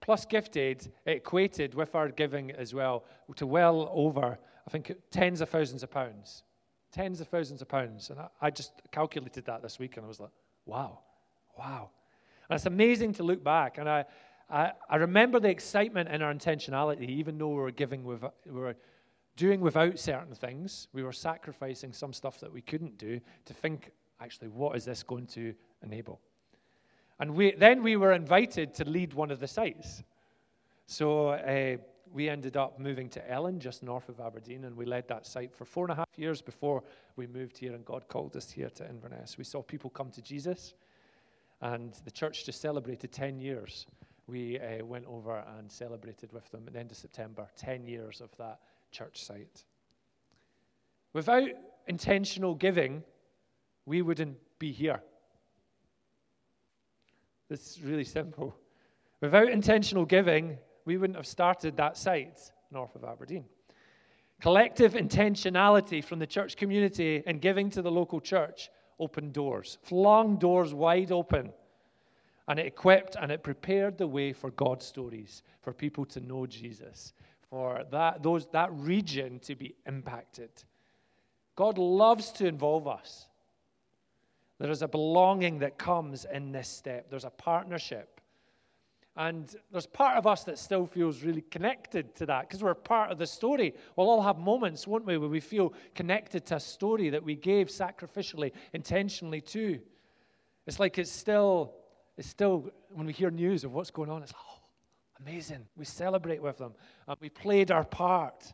plus 0.00 0.24
gift 0.24 0.56
aid, 0.56 0.90
equated 1.06 1.74
with 1.74 1.94
our 1.94 2.08
giving 2.08 2.50
as 2.52 2.74
well 2.74 3.04
to 3.36 3.46
well 3.46 3.90
over, 3.92 4.38
I 4.70 4.72
think, 4.72 4.92
tens 5.10 5.40
of 5.40 5.48
thousands 5.48 5.82
of 5.82 5.90
pounds. 5.90 6.44
Tens 6.92 7.20
of 7.20 7.26
thousands 7.26 7.60
of 7.60 7.68
pounds. 7.68 8.10
And 8.10 8.20
I, 8.20 8.28
I 8.40 8.50
just 8.50 8.70
calculated 8.92 9.44
that 9.46 9.62
this 9.62 9.80
week 9.80 9.96
and 9.96 10.06
I 10.06 10.08
was 10.08 10.20
like, 10.20 10.30
wow, 10.64 11.00
wow. 11.58 11.90
And 12.48 12.54
it's 12.54 12.66
amazing 12.66 13.14
to 13.14 13.24
look 13.24 13.42
back. 13.42 13.78
And 13.78 13.88
I, 13.88 14.04
I, 14.48 14.70
I 14.88 14.96
remember 14.96 15.40
the 15.40 15.48
excitement 15.48 16.08
in 16.08 16.22
our 16.22 16.32
intentionality, 16.32 17.08
even 17.08 17.36
though 17.36 17.48
we 17.48 17.56
were 17.56 17.72
giving 17.72 18.04
with, 18.04 18.22
we 18.46 18.60
were 18.60 18.76
doing 19.34 19.60
without 19.60 19.98
certain 19.98 20.36
things. 20.36 20.86
We 20.92 21.02
were 21.02 21.12
sacrificing 21.12 21.92
some 21.92 22.12
stuff 22.12 22.38
that 22.38 22.52
we 22.52 22.60
couldn't 22.60 22.96
do 22.96 23.20
to 23.46 23.54
think 23.54 23.90
actually, 24.20 24.48
what 24.48 24.76
is 24.76 24.84
this 24.84 25.02
going 25.02 25.26
to 25.28 25.52
enable? 25.82 26.20
And 27.18 27.34
we, 27.34 27.56
then 27.56 27.82
we 27.82 27.96
were 27.96 28.12
invited 28.12 28.72
to 28.74 28.84
lead 28.84 29.14
one 29.14 29.32
of 29.32 29.40
the 29.40 29.48
sites. 29.48 30.04
So 30.86 31.30
uh, 31.30 31.78
we 32.12 32.28
ended 32.28 32.56
up 32.56 32.78
moving 32.78 33.08
to 33.10 33.30
Ellon, 33.30 33.60
just 33.60 33.82
north 33.82 34.08
of 34.08 34.20
Aberdeen, 34.20 34.64
and 34.64 34.76
we 34.76 34.84
led 34.84 35.06
that 35.08 35.26
site 35.26 35.54
for 35.54 35.64
four 35.64 35.84
and 35.84 35.92
a 35.92 35.94
half 35.94 36.08
years 36.16 36.42
before 36.42 36.82
we 37.16 37.26
moved 37.26 37.56
here 37.56 37.72
and 37.72 37.84
God 37.84 38.08
called 38.08 38.36
us 38.36 38.50
here 38.50 38.70
to 38.70 38.88
Inverness. 38.88 39.38
We 39.38 39.44
saw 39.44 39.62
people 39.62 39.90
come 39.90 40.10
to 40.12 40.22
Jesus, 40.22 40.74
and 41.60 41.94
the 42.04 42.10
church 42.10 42.44
just 42.44 42.60
celebrated 42.60 43.12
10 43.12 43.38
years. 43.38 43.86
We 44.26 44.58
uh, 44.58 44.84
went 44.84 45.06
over 45.06 45.44
and 45.58 45.70
celebrated 45.70 46.32
with 46.32 46.50
them 46.50 46.64
at 46.66 46.72
the 46.72 46.80
end 46.80 46.90
of 46.90 46.96
September, 46.96 47.46
10 47.56 47.86
years 47.86 48.20
of 48.20 48.36
that 48.38 48.60
church 48.90 49.24
site. 49.24 49.64
Without 51.12 51.48
intentional 51.86 52.54
giving, 52.54 53.02
we 53.86 54.02
wouldn't 54.02 54.36
be 54.58 54.72
here. 54.72 55.00
It's 57.50 57.80
really 57.80 58.04
simple. 58.04 58.56
Without 59.20 59.50
intentional 59.50 60.04
giving, 60.04 60.56
we 60.84 60.96
wouldn't 60.96 61.16
have 61.16 61.26
started 61.26 61.76
that 61.76 61.96
site 61.96 62.52
north 62.70 62.94
of 62.94 63.04
Aberdeen. 63.04 63.44
Collective 64.40 64.94
intentionality 64.94 66.02
from 66.02 66.18
the 66.18 66.26
church 66.26 66.56
community 66.56 67.22
and 67.26 67.40
giving 67.40 67.68
to 67.70 67.82
the 67.82 67.90
local 67.90 68.20
church 68.20 68.70
opened 68.98 69.32
doors, 69.32 69.78
flung 69.82 70.36
doors 70.36 70.72
wide 70.72 71.12
open. 71.12 71.52
And 72.48 72.58
it 72.58 72.66
equipped 72.66 73.16
and 73.20 73.30
it 73.30 73.42
prepared 73.42 73.98
the 73.98 74.06
way 74.06 74.32
for 74.32 74.50
God's 74.50 74.86
stories, 74.86 75.42
for 75.60 75.72
people 75.72 76.04
to 76.06 76.20
know 76.20 76.46
Jesus, 76.46 77.12
for 77.48 77.84
that, 77.90 78.22
those, 78.22 78.46
that 78.48 78.70
region 78.72 79.38
to 79.40 79.54
be 79.54 79.74
impacted. 79.86 80.50
God 81.54 81.78
loves 81.78 82.32
to 82.32 82.46
involve 82.46 82.88
us. 82.88 83.28
There 84.58 84.70
is 84.70 84.82
a 84.82 84.88
belonging 84.88 85.58
that 85.60 85.78
comes 85.78 86.26
in 86.30 86.52
this 86.52 86.68
step, 86.68 87.08
there's 87.10 87.24
a 87.24 87.30
partnership. 87.30 88.19
And 89.16 89.54
there's 89.72 89.86
part 89.86 90.16
of 90.16 90.26
us 90.26 90.44
that 90.44 90.58
still 90.58 90.86
feels 90.86 91.22
really 91.22 91.42
connected 91.42 92.14
to 92.16 92.26
that 92.26 92.48
because 92.48 92.62
we're 92.62 92.74
part 92.74 93.10
of 93.10 93.18
the 93.18 93.26
story. 93.26 93.74
We'll 93.96 94.08
all 94.08 94.22
have 94.22 94.38
moments, 94.38 94.86
won't 94.86 95.04
we, 95.04 95.18
where 95.18 95.28
we 95.28 95.40
feel 95.40 95.74
connected 95.94 96.46
to 96.46 96.56
a 96.56 96.60
story 96.60 97.10
that 97.10 97.22
we 97.22 97.34
gave 97.34 97.68
sacrificially, 97.68 98.52
intentionally 98.72 99.40
to. 99.42 99.80
It's 100.66 100.78
like 100.78 100.98
it's 100.98 101.10
still, 101.10 101.74
it's 102.16 102.28
still, 102.28 102.70
when 102.90 103.06
we 103.06 103.12
hear 103.12 103.30
news 103.30 103.64
of 103.64 103.72
what's 103.72 103.90
going 103.90 104.10
on, 104.10 104.22
it's 104.22 104.32
like, 104.32 104.42
oh, 104.48 104.62
amazing. 105.20 105.66
We 105.76 105.84
celebrate 105.84 106.40
with 106.40 106.58
them. 106.58 106.74
And 107.08 107.16
we 107.20 107.28
played 107.30 107.72
our 107.72 107.84
part. 107.84 108.52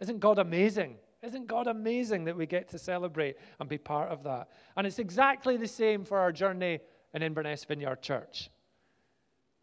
Isn't 0.00 0.20
God 0.20 0.38
amazing? 0.38 0.96
Isn't 1.22 1.46
God 1.46 1.66
amazing 1.66 2.24
that 2.24 2.36
we 2.36 2.46
get 2.46 2.68
to 2.70 2.78
celebrate 2.78 3.36
and 3.60 3.68
be 3.68 3.78
part 3.78 4.08
of 4.08 4.24
that? 4.24 4.48
And 4.76 4.86
it's 4.86 4.98
exactly 4.98 5.56
the 5.56 5.68
same 5.68 6.02
for 6.04 6.18
our 6.18 6.32
journey 6.32 6.80
in 7.14 7.22
Inverness 7.22 7.64
Vineyard 7.64 8.02
Church. 8.02 8.50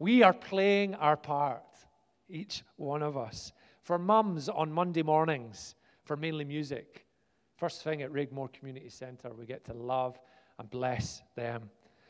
We 0.00 0.22
are 0.22 0.32
playing 0.32 0.94
our 0.94 1.16
part, 1.16 1.62
each 2.30 2.64
one 2.76 3.02
of 3.02 3.18
us. 3.18 3.52
For 3.82 3.98
mums 3.98 4.48
on 4.48 4.72
Monday 4.72 5.02
mornings, 5.02 5.74
for 6.04 6.16
mainly 6.16 6.44
music, 6.44 7.04
first 7.58 7.84
thing 7.84 8.00
at 8.00 8.10
Raigmore 8.10 8.50
Community 8.50 8.88
Centre, 8.88 9.30
we 9.38 9.44
get 9.44 9.62
to 9.66 9.74
love 9.74 10.18
and 10.58 10.70
bless 10.70 11.22
them. 11.36 11.68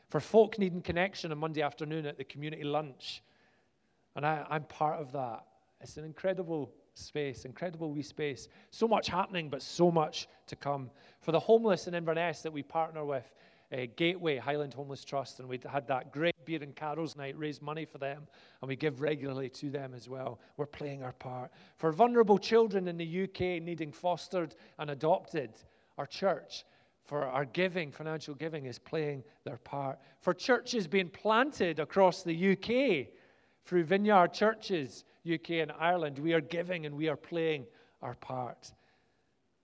For 0.09 0.21
folk 0.21 0.57
needing 0.57 0.83
connection 0.83 1.33
on 1.33 1.39
Monday 1.39 1.63
afternoon 1.63 2.07
at 2.07 2.17
the 2.17 2.23
community 2.23 2.63
lunch, 2.63 3.23
and 4.15 4.25
I, 4.25 4.47
I'm 4.49 4.65
part 4.65 5.01
of 5.01 5.11
that. 5.13 5.45
It's 5.81 5.97
an 5.97 6.05
incredible 6.05 6.73
space, 6.95 7.45
incredible 7.45 7.91
wee 7.91 8.03
space. 8.03 8.47
So 8.71 8.87
much 8.87 9.09
happening, 9.09 9.49
but 9.49 9.63
so 9.63 9.91
much 9.91 10.29
to 10.47 10.55
come. 10.55 10.91
For 11.23 11.33
the 11.33 11.41
homeless 11.41 11.89
in 11.89 11.95
Inverness 11.95 12.43
that 12.43 12.53
we 12.53 12.63
partner 12.63 13.05
with, 13.05 13.33
uh, 13.73 13.87
Gateway 13.97 14.37
Highland 14.37 14.75
Homeless 14.75 15.05
Trust, 15.05 15.41
and 15.41 15.49
we 15.49 15.61
had 15.71 15.87
that 15.89 16.13
great 16.13 16.35
beer 16.45 16.63
and 16.63 16.75
carols 16.75 17.17
night, 17.17 17.39
raise 17.39 17.63
money 17.63 17.85
for 17.85 17.99
them, 17.99 18.27
and 18.61 18.69
we 18.69 18.77
give 18.77 19.01
regularly 19.01 19.49
to 19.51 19.71
them 19.71 19.95
as 19.95 20.09
well. 20.09 20.41
We're 20.57 20.67
playing 20.67 21.03
our 21.03 21.13
part. 21.13 21.53
For 21.77 21.93
vulnerable 21.93 22.39
children 22.39 22.89
in 22.89 22.97
the 22.97 23.25
UK 23.25 23.63
needing 23.63 23.93
fostered 23.93 24.55
and 24.79 24.91
adopted, 24.91 25.51
our 25.99 26.07
church, 26.07 26.65
for 27.05 27.27
our 27.27 27.45
giving, 27.45 27.93
financial 27.93 28.35
giving, 28.35 28.67
is 28.67 28.79
playing 28.79 29.23
their 29.45 29.59
part. 29.59 29.99
For 30.21 30.35
churches 30.35 30.87
being 30.87 31.09
planted 31.09 31.79
across 31.79 32.23
the 32.23 32.53
UK 32.53 33.13
through 33.65 33.85
vineyard 33.85 34.33
churches, 34.33 35.05
UK 35.31 35.51
and 35.51 35.73
Ireland, 35.79 36.19
we 36.19 36.33
are 36.33 36.41
giving 36.41 36.87
and 36.87 36.95
we 36.97 37.09
are 37.09 37.17
playing 37.17 37.67
our 38.03 38.15
part. 38.15 38.73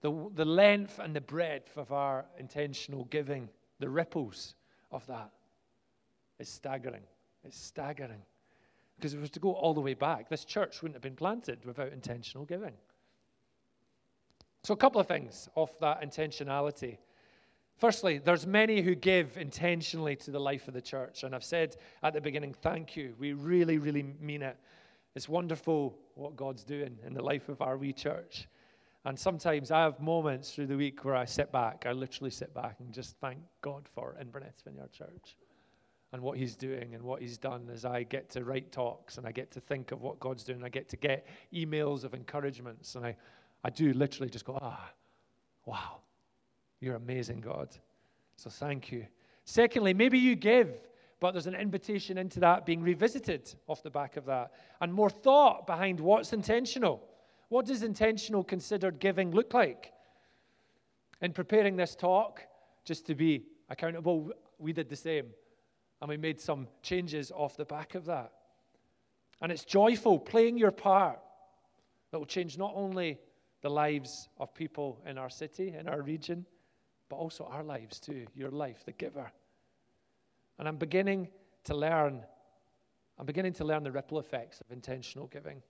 The, 0.02 0.30
the 0.34 0.44
length 0.44 0.98
and 0.98 1.16
the 1.16 1.20
breadth 1.20 1.76
of 1.76 1.92
our 1.92 2.26
intentional 2.38 3.04
giving 3.06 3.48
the 3.78 3.88
ripples 3.88 4.54
of 4.90 5.06
that 5.06 5.30
is 6.38 6.48
staggering. 6.48 7.02
It's 7.44 7.58
staggering. 7.58 8.22
Because 8.96 9.12
if 9.12 9.18
it 9.18 9.20
was 9.20 9.30
to 9.30 9.40
go 9.40 9.52
all 9.52 9.74
the 9.74 9.80
way 9.80 9.94
back, 9.94 10.28
this 10.28 10.44
church 10.44 10.82
wouldn't 10.82 10.94
have 10.94 11.02
been 11.02 11.16
planted 11.16 11.64
without 11.64 11.92
intentional 11.92 12.44
giving. 12.46 12.72
So, 14.64 14.74
a 14.74 14.76
couple 14.76 15.00
of 15.00 15.06
things 15.06 15.48
off 15.54 15.78
that 15.80 16.02
intentionality. 16.02 16.98
Firstly, 17.78 18.18
there's 18.18 18.46
many 18.46 18.80
who 18.80 18.94
give 18.94 19.36
intentionally 19.36 20.16
to 20.16 20.30
the 20.30 20.40
life 20.40 20.66
of 20.66 20.72
the 20.74 20.80
church. 20.80 21.24
And 21.24 21.34
I've 21.34 21.44
said 21.44 21.76
at 22.02 22.14
the 22.14 22.20
beginning, 22.22 22.54
thank 22.54 22.96
you. 22.96 23.14
We 23.18 23.34
really, 23.34 23.76
really 23.76 24.02
mean 24.18 24.40
it. 24.40 24.56
It's 25.14 25.28
wonderful 25.28 25.98
what 26.14 26.36
God's 26.36 26.64
doing 26.64 26.98
in 27.06 27.12
the 27.12 27.22
life 27.22 27.50
of 27.50 27.60
our 27.60 27.76
wee 27.76 27.92
church. 27.92 28.48
And 29.06 29.16
sometimes 29.16 29.70
I 29.70 29.82
have 29.82 30.00
moments 30.00 30.50
through 30.52 30.66
the 30.66 30.76
week 30.76 31.04
where 31.04 31.14
I 31.14 31.24
sit 31.26 31.52
back, 31.52 31.84
I 31.86 31.92
literally 31.92 32.32
sit 32.32 32.52
back 32.52 32.80
and 32.80 32.92
just 32.92 33.16
thank 33.20 33.38
God 33.62 33.88
for 33.94 34.16
Inverness 34.20 34.56
Vineyard 34.64 34.90
Church 34.90 35.36
and 36.12 36.20
what 36.20 36.36
He's 36.36 36.56
doing 36.56 36.92
and 36.92 37.04
what 37.04 37.22
He's 37.22 37.38
done 37.38 37.70
as 37.72 37.84
I 37.84 38.02
get 38.02 38.28
to 38.30 38.42
write 38.42 38.72
talks 38.72 39.16
and 39.16 39.24
I 39.24 39.30
get 39.30 39.52
to 39.52 39.60
think 39.60 39.92
of 39.92 40.02
what 40.02 40.18
God's 40.18 40.42
doing. 40.42 40.64
I 40.64 40.70
get 40.70 40.88
to 40.88 40.96
get 40.96 41.28
emails 41.54 42.02
of 42.02 42.14
encouragements 42.14 42.96
and 42.96 43.06
I, 43.06 43.16
I 43.62 43.70
do 43.70 43.92
literally 43.92 44.28
just 44.28 44.44
go, 44.44 44.58
ah, 44.60 44.90
wow, 45.66 45.98
you're 46.80 46.96
amazing, 46.96 47.40
God. 47.40 47.68
So 48.34 48.50
thank 48.50 48.90
you. 48.90 49.06
Secondly, 49.44 49.94
maybe 49.94 50.18
you 50.18 50.34
give, 50.34 50.80
but 51.20 51.30
there's 51.30 51.46
an 51.46 51.54
invitation 51.54 52.18
into 52.18 52.40
that 52.40 52.66
being 52.66 52.82
revisited 52.82 53.54
off 53.68 53.84
the 53.84 53.90
back 53.90 54.16
of 54.16 54.24
that 54.26 54.50
and 54.80 54.92
more 54.92 55.10
thought 55.10 55.64
behind 55.64 56.00
what's 56.00 56.32
intentional. 56.32 57.08
What 57.48 57.66
does 57.66 57.82
intentional 57.82 58.42
considered 58.42 58.98
giving 58.98 59.30
look 59.30 59.54
like? 59.54 59.92
In 61.20 61.32
preparing 61.32 61.76
this 61.76 61.94
talk, 61.94 62.42
just 62.84 63.06
to 63.06 63.14
be 63.14 63.44
accountable, 63.68 64.30
we 64.58 64.72
did 64.72 64.88
the 64.88 64.96
same. 64.96 65.26
And 66.00 66.08
we 66.08 66.16
made 66.16 66.40
some 66.40 66.68
changes 66.82 67.32
off 67.34 67.56
the 67.56 67.64
back 67.64 67.94
of 67.94 68.04
that. 68.06 68.32
And 69.40 69.50
it's 69.52 69.64
joyful 69.64 70.18
playing 70.18 70.58
your 70.58 70.70
part 70.70 71.20
that 72.10 72.18
will 72.18 72.26
change 72.26 72.58
not 72.58 72.72
only 72.74 73.18
the 73.62 73.70
lives 73.70 74.28
of 74.38 74.54
people 74.54 75.00
in 75.06 75.18
our 75.18 75.30
city, 75.30 75.74
in 75.78 75.88
our 75.88 76.02
region, 76.02 76.44
but 77.08 77.16
also 77.16 77.44
our 77.44 77.62
lives 77.62 78.00
too, 78.00 78.26
your 78.34 78.50
life, 78.50 78.84
the 78.84 78.92
giver. 78.92 79.30
And 80.58 80.68
I'm 80.68 80.76
beginning 80.76 81.28
to 81.64 81.74
learn, 81.74 82.24
I'm 83.18 83.26
beginning 83.26 83.52
to 83.54 83.64
learn 83.64 83.82
the 83.82 83.92
ripple 83.92 84.18
effects 84.18 84.60
of 84.60 84.70
intentional 84.70 85.26
giving. 85.26 85.62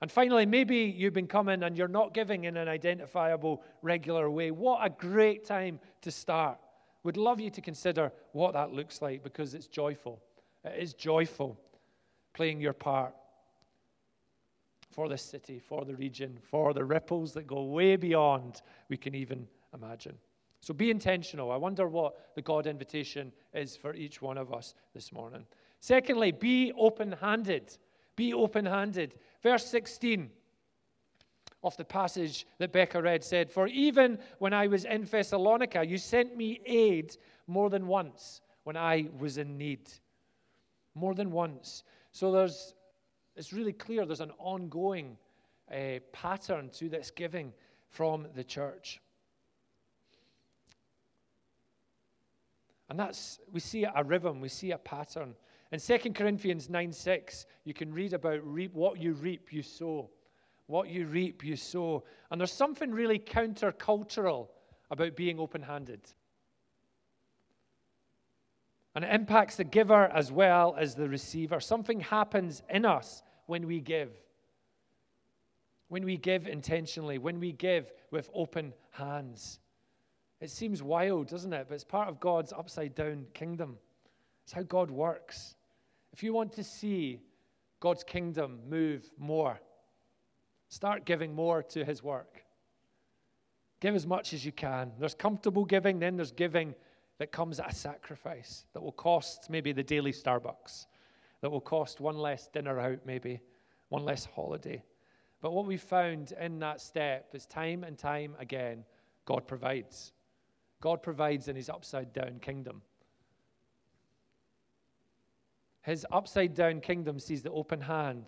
And 0.00 0.10
finally, 0.10 0.46
maybe 0.46 0.76
you've 0.76 1.12
been 1.12 1.26
coming 1.26 1.62
and 1.62 1.76
you're 1.76 1.88
not 1.88 2.14
giving 2.14 2.44
in 2.44 2.56
an 2.56 2.68
identifiable, 2.68 3.62
regular 3.82 4.30
way. 4.30 4.50
What 4.50 4.84
a 4.84 4.88
great 4.88 5.44
time 5.44 5.78
to 6.00 6.10
start. 6.10 6.58
Would 7.02 7.16
love 7.16 7.40
you 7.40 7.50
to 7.50 7.60
consider 7.60 8.12
what 8.32 8.54
that 8.54 8.72
looks 8.72 9.02
like 9.02 9.22
because 9.22 9.54
it's 9.54 9.66
joyful. 9.66 10.22
It 10.64 10.82
is 10.82 10.94
joyful 10.94 11.58
playing 12.32 12.60
your 12.60 12.72
part 12.72 13.14
for 14.90 15.08
this 15.08 15.22
city, 15.22 15.58
for 15.58 15.84
the 15.84 15.94
region, 15.94 16.38
for 16.42 16.74
the 16.74 16.84
ripples 16.84 17.32
that 17.34 17.46
go 17.46 17.62
way 17.64 17.96
beyond 17.96 18.62
we 18.88 18.96
can 18.96 19.14
even 19.14 19.46
imagine. 19.74 20.16
So 20.60 20.74
be 20.74 20.90
intentional. 20.90 21.50
I 21.50 21.56
wonder 21.56 21.88
what 21.88 22.34
the 22.34 22.42
God 22.42 22.66
invitation 22.66 23.32
is 23.54 23.76
for 23.76 23.94
each 23.94 24.20
one 24.20 24.36
of 24.36 24.52
us 24.52 24.74
this 24.94 25.12
morning. 25.12 25.46
Secondly, 25.80 26.32
be 26.32 26.72
open 26.76 27.12
handed. 27.12 27.78
Be 28.20 28.34
open 28.34 28.66
handed. 28.66 29.14
Verse 29.42 29.64
16 29.68 30.28
of 31.62 31.74
the 31.78 31.86
passage 31.86 32.46
that 32.58 32.70
Becca 32.70 33.00
read 33.00 33.24
said, 33.24 33.50
For 33.50 33.66
even 33.68 34.18
when 34.40 34.52
I 34.52 34.66
was 34.66 34.84
in 34.84 35.04
Thessalonica, 35.04 35.86
you 35.86 35.96
sent 35.96 36.36
me 36.36 36.60
aid 36.66 37.16
more 37.46 37.70
than 37.70 37.86
once 37.86 38.42
when 38.64 38.76
I 38.76 39.06
was 39.18 39.38
in 39.38 39.56
need. 39.56 39.88
More 40.94 41.14
than 41.14 41.30
once. 41.30 41.82
So 42.12 42.30
there's, 42.30 42.74
it's 43.36 43.54
really 43.54 43.72
clear 43.72 44.04
there's 44.04 44.20
an 44.20 44.32
ongoing 44.38 45.16
uh, 45.72 46.00
pattern 46.12 46.68
to 46.74 46.90
this 46.90 47.10
giving 47.10 47.54
from 47.88 48.26
the 48.34 48.44
church. 48.44 49.00
And 52.90 52.98
that's, 52.98 53.40
we 53.50 53.60
see 53.60 53.84
a 53.84 54.04
rhythm, 54.04 54.42
we 54.42 54.50
see 54.50 54.72
a 54.72 54.78
pattern. 54.78 55.36
In 55.72 55.78
2 55.78 56.12
Corinthians 56.12 56.68
9 56.68 56.92
6, 56.92 57.46
you 57.64 57.74
can 57.74 57.92
read 57.92 58.12
about 58.12 58.44
reap, 58.44 58.74
what 58.74 59.00
you 59.00 59.12
reap, 59.12 59.52
you 59.52 59.62
sow. 59.62 60.10
What 60.66 60.88
you 60.88 61.06
reap, 61.06 61.44
you 61.44 61.56
sow. 61.56 62.04
And 62.30 62.40
there's 62.40 62.52
something 62.52 62.90
really 62.90 63.18
countercultural 63.18 64.48
about 64.90 65.16
being 65.16 65.38
open 65.38 65.62
handed. 65.62 66.00
And 68.94 69.04
it 69.04 69.14
impacts 69.14 69.56
the 69.56 69.64
giver 69.64 70.06
as 70.06 70.32
well 70.32 70.74
as 70.76 70.94
the 70.94 71.08
receiver. 71.08 71.60
Something 71.60 72.00
happens 72.00 72.62
in 72.68 72.84
us 72.84 73.22
when 73.46 73.66
we 73.66 73.80
give. 73.80 74.10
When 75.88 76.04
we 76.04 76.16
give 76.16 76.48
intentionally, 76.48 77.18
when 77.18 77.38
we 77.38 77.52
give 77.52 77.92
with 78.10 78.28
open 78.34 78.72
hands. 78.90 79.60
It 80.40 80.50
seems 80.50 80.82
wild, 80.82 81.28
doesn't 81.28 81.52
it? 81.52 81.66
But 81.68 81.74
it's 81.74 81.84
part 81.84 82.08
of 82.08 82.18
God's 82.18 82.52
upside 82.52 82.94
down 82.94 83.26
kingdom. 83.34 83.76
It's 84.44 84.52
how 84.52 84.62
God 84.62 84.90
works. 84.90 85.54
If 86.12 86.22
you 86.22 86.32
want 86.32 86.52
to 86.54 86.64
see 86.64 87.20
God's 87.80 88.04
kingdom 88.04 88.60
move 88.68 89.10
more, 89.18 89.60
start 90.68 91.04
giving 91.04 91.34
more 91.34 91.62
to 91.64 91.84
his 91.84 92.02
work. 92.02 92.44
Give 93.80 93.94
as 93.94 94.06
much 94.06 94.34
as 94.34 94.44
you 94.44 94.52
can. 94.52 94.92
There's 94.98 95.14
comfortable 95.14 95.64
giving, 95.64 95.98
then 95.98 96.16
there's 96.16 96.32
giving 96.32 96.74
that 97.18 97.32
comes 97.32 97.60
at 97.60 97.72
a 97.72 97.74
sacrifice 97.74 98.64
that 98.72 98.82
will 98.82 98.92
cost 98.92 99.50
maybe 99.50 99.72
the 99.72 99.82
daily 99.82 100.12
Starbucks, 100.12 100.86
that 101.40 101.50
will 101.50 101.60
cost 101.60 102.00
one 102.00 102.16
less 102.16 102.48
dinner 102.48 102.78
out, 102.78 102.98
maybe, 103.06 103.40
one 103.88 104.04
less 104.04 104.24
holiday. 104.24 104.82
But 105.40 105.52
what 105.52 105.66
we 105.66 105.76
found 105.76 106.32
in 106.38 106.58
that 106.58 106.80
step 106.80 107.30
is 107.34 107.46
time 107.46 107.84
and 107.84 107.96
time 107.96 108.36
again, 108.38 108.84
God 109.24 109.46
provides. 109.46 110.12
God 110.80 111.02
provides 111.02 111.48
in 111.48 111.56
his 111.56 111.68
upside 111.68 112.12
down 112.12 112.38
kingdom. 112.40 112.82
His 115.82 116.06
upside 116.12 116.54
down 116.54 116.80
kingdom 116.80 117.18
sees 117.18 117.42
the 117.42 117.50
open 117.50 117.80
hand 117.80 118.24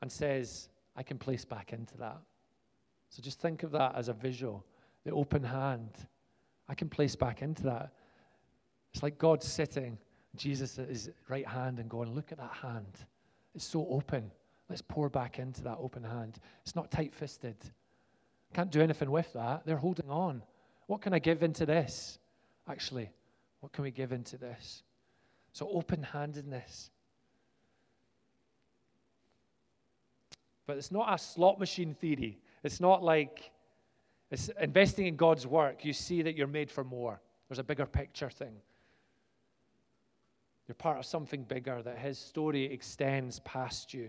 and 0.00 0.10
says, 0.10 0.68
I 0.96 1.02
can 1.02 1.18
place 1.18 1.44
back 1.44 1.72
into 1.72 1.96
that. 1.98 2.18
So 3.10 3.22
just 3.22 3.40
think 3.40 3.62
of 3.62 3.70
that 3.72 3.94
as 3.94 4.08
a 4.08 4.12
visual 4.12 4.64
the 5.04 5.10
open 5.10 5.42
hand. 5.42 5.90
I 6.68 6.74
can 6.74 6.88
place 6.88 7.16
back 7.16 7.42
into 7.42 7.64
that. 7.64 7.92
It's 8.92 9.02
like 9.02 9.18
God 9.18 9.42
sitting, 9.42 9.98
Jesus 10.36 10.78
at 10.78 10.88
his 10.88 11.10
right 11.28 11.46
hand, 11.46 11.78
and 11.78 11.88
going, 11.88 12.14
Look 12.14 12.32
at 12.32 12.38
that 12.38 12.52
hand. 12.52 13.06
It's 13.54 13.64
so 13.64 13.86
open. 13.90 14.30
Let's 14.68 14.82
pour 14.82 15.08
back 15.08 15.38
into 15.38 15.62
that 15.64 15.78
open 15.80 16.02
hand. 16.04 16.38
It's 16.62 16.76
not 16.76 16.90
tight 16.90 17.14
fisted. 17.14 17.56
Can't 18.54 18.70
do 18.70 18.80
anything 18.80 19.10
with 19.10 19.32
that. 19.32 19.66
They're 19.66 19.76
holding 19.76 20.08
on. 20.08 20.42
What 20.86 21.00
can 21.00 21.12
I 21.12 21.18
give 21.18 21.42
into 21.42 21.66
this? 21.66 22.18
Actually, 22.68 23.10
what 23.60 23.72
can 23.72 23.82
we 23.84 23.90
give 23.90 24.12
into 24.12 24.36
this? 24.36 24.82
So, 25.52 25.68
open 25.70 26.02
handedness. 26.02 26.90
But 30.66 30.76
it's 30.76 30.90
not 30.90 31.12
a 31.12 31.18
slot 31.18 31.58
machine 31.58 31.94
theory. 31.94 32.38
It's 32.62 32.80
not 32.80 33.02
like 33.02 33.50
it's 34.30 34.48
investing 34.60 35.06
in 35.06 35.16
God's 35.16 35.46
work. 35.46 35.84
You 35.84 35.92
see 35.92 36.22
that 36.22 36.36
you're 36.36 36.46
made 36.46 36.70
for 36.70 36.84
more. 36.84 37.20
There's 37.48 37.58
a 37.58 37.64
bigger 37.64 37.84
picture 37.84 38.30
thing. 38.30 38.54
You're 40.66 40.74
part 40.74 40.98
of 40.98 41.04
something 41.04 41.42
bigger, 41.42 41.82
that 41.82 41.98
His 41.98 42.18
story 42.18 42.64
extends 42.64 43.40
past 43.40 43.92
you. 43.92 44.08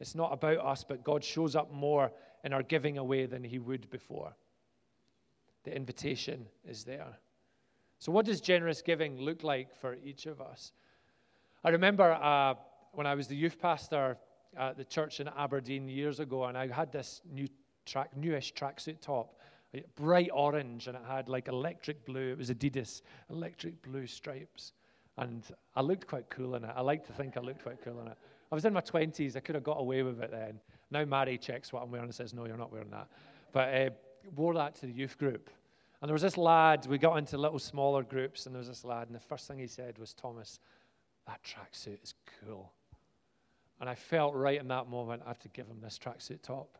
It's 0.00 0.14
not 0.14 0.32
about 0.32 0.58
us, 0.58 0.82
but 0.82 1.04
God 1.04 1.22
shows 1.22 1.54
up 1.54 1.72
more 1.72 2.10
in 2.42 2.52
our 2.52 2.62
giving 2.62 2.98
away 2.98 3.26
than 3.26 3.44
He 3.44 3.58
would 3.58 3.88
before. 3.90 4.34
The 5.64 5.76
invitation 5.76 6.46
is 6.68 6.84
there. 6.84 7.18
So, 7.98 8.12
what 8.12 8.26
does 8.26 8.40
generous 8.40 8.82
giving 8.82 9.18
look 9.20 9.42
like 9.42 9.74
for 9.74 9.96
each 10.04 10.26
of 10.26 10.40
us? 10.40 10.72
I 11.64 11.70
remember 11.70 12.12
uh, 12.12 12.54
when 12.92 13.06
I 13.06 13.14
was 13.14 13.26
the 13.26 13.36
youth 13.36 13.58
pastor 13.58 14.18
at 14.56 14.76
the 14.76 14.84
church 14.84 15.20
in 15.20 15.28
Aberdeen 15.28 15.88
years 15.88 16.20
ago, 16.20 16.44
and 16.44 16.56
I 16.56 16.68
had 16.68 16.92
this 16.92 17.22
new 17.30 17.48
track, 17.84 18.16
newish 18.16 18.54
tracksuit 18.54 19.00
top, 19.00 19.38
bright 19.96 20.30
orange, 20.32 20.88
and 20.88 20.96
it 20.96 21.02
had 21.08 21.28
like 21.28 21.48
electric 21.48 22.04
blue. 22.04 22.32
It 22.32 22.38
was 22.38 22.50
Adidas, 22.50 23.02
electric 23.30 23.80
blue 23.82 24.06
stripes. 24.06 24.72
And 25.18 25.44
I 25.74 25.80
looked 25.80 26.06
quite 26.06 26.28
cool 26.28 26.56
in 26.56 26.64
it. 26.64 26.70
I 26.74 26.82
like 26.82 27.06
to 27.06 27.12
think 27.12 27.36
I 27.36 27.40
looked 27.40 27.62
quite 27.62 27.82
cool 27.82 28.00
in 28.00 28.08
it. 28.08 28.18
I 28.52 28.54
was 28.54 28.64
in 28.64 28.72
my 28.72 28.80
20s. 28.80 29.36
I 29.36 29.40
could 29.40 29.54
have 29.54 29.64
got 29.64 29.80
away 29.80 30.02
with 30.02 30.20
it 30.20 30.30
then. 30.30 30.60
Now 30.90 31.04
Mary 31.04 31.38
checks 31.38 31.72
what 31.72 31.82
I'm 31.82 31.90
wearing 31.90 32.06
and 32.06 32.14
says, 32.14 32.34
no, 32.34 32.46
you're 32.46 32.56
not 32.56 32.70
wearing 32.70 32.90
that. 32.90 33.08
But 33.52 33.74
uh, 33.74 33.90
wore 34.34 34.54
that 34.54 34.74
to 34.76 34.86
the 34.86 34.92
youth 34.92 35.18
group. 35.18 35.50
And 36.00 36.08
there 36.08 36.14
was 36.14 36.22
this 36.22 36.36
lad, 36.36 36.86
we 36.86 36.98
got 36.98 37.16
into 37.16 37.38
little 37.38 37.58
smaller 37.58 38.02
groups, 38.02 38.46
and 38.46 38.54
there 38.54 38.58
was 38.58 38.68
this 38.68 38.84
lad, 38.84 39.06
and 39.08 39.16
the 39.16 39.20
first 39.20 39.48
thing 39.48 39.58
he 39.58 39.66
said 39.66 39.98
was, 39.98 40.12
Thomas, 40.12 40.60
that 41.26 41.40
tracksuit 41.42 42.02
is 42.02 42.14
cool. 42.44 42.72
And 43.80 43.88
I 43.88 43.94
felt 43.94 44.34
right 44.34 44.60
in 44.60 44.68
that 44.68 44.88
moment, 44.88 45.22
I 45.24 45.28
have 45.28 45.38
to 45.40 45.48
give 45.48 45.66
him 45.66 45.80
this 45.82 45.98
tracksuit 45.98 46.42
top. 46.42 46.78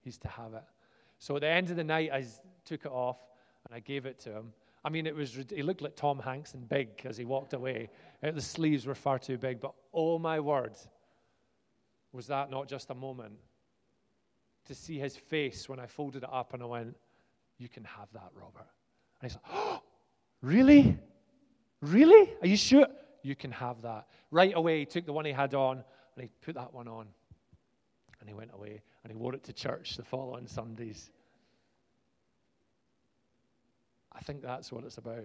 He's 0.00 0.18
to 0.18 0.28
have 0.28 0.54
it. 0.54 0.64
So 1.18 1.36
at 1.36 1.40
the 1.40 1.48
end 1.48 1.70
of 1.70 1.76
the 1.76 1.84
night, 1.84 2.10
I 2.12 2.26
took 2.64 2.84
it 2.84 2.92
off 2.92 3.18
and 3.66 3.74
I 3.74 3.80
gave 3.80 4.04
it 4.04 4.18
to 4.20 4.30
him. 4.30 4.52
I 4.84 4.90
mean, 4.90 5.06
it 5.06 5.14
was, 5.14 5.38
he 5.48 5.62
looked 5.62 5.80
like 5.80 5.96
Tom 5.96 6.18
Hanks 6.18 6.52
and 6.52 6.68
big 6.68 7.00
as 7.04 7.16
he 7.16 7.24
walked 7.24 7.54
away. 7.54 7.88
Uh, 8.22 8.32
the 8.32 8.42
sleeves 8.42 8.84
were 8.84 8.94
far 8.94 9.18
too 9.18 9.38
big, 9.38 9.60
but 9.60 9.72
oh 9.94 10.18
my 10.18 10.38
word, 10.40 10.74
was 12.12 12.26
that 12.26 12.50
not 12.50 12.68
just 12.68 12.90
a 12.90 12.94
moment? 12.94 13.34
To 14.66 14.74
see 14.74 14.98
his 14.98 15.16
face 15.16 15.68
when 15.68 15.80
I 15.80 15.86
folded 15.86 16.24
it 16.24 16.28
up 16.30 16.52
and 16.52 16.62
I 16.62 16.66
went, 16.66 16.96
You 17.58 17.68
can 17.68 17.84
have 17.84 18.08
that, 18.12 18.30
Robert. 18.34 18.68
And 19.20 19.30
he's 19.30 19.34
like, 19.34 19.54
Oh, 19.54 19.80
really? 20.42 20.98
Really? 21.80 22.32
Are 22.40 22.46
you 22.46 22.56
sure? 22.56 22.86
You 23.22 23.34
can 23.34 23.52
have 23.52 23.82
that. 23.82 24.06
Right 24.30 24.52
away, 24.54 24.80
he 24.80 24.86
took 24.86 25.06
the 25.06 25.12
one 25.12 25.24
he 25.24 25.32
had 25.32 25.54
on 25.54 25.84
and 26.16 26.22
he 26.22 26.28
put 26.42 26.54
that 26.54 26.72
one 26.72 26.88
on. 26.88 27.06
And 28.20 28.28
he 28.28 28.34
went 28.34 28.50
away 28.54 28.82
and 29.02 29.12
he 29.12 29.16
wore 29.16 29.34
it 29.34 29.44
to 29.44 29.52
church 29.52 29.96
the 29.96 30.04
following 30.04 30.46
Sundays. 30.46 31.10
I 34.12 34.20
think 34.20 34.42
that's 34.42 34.70
what 34.72 34.84
it's 34.84 34.98
about. 34.98 35.24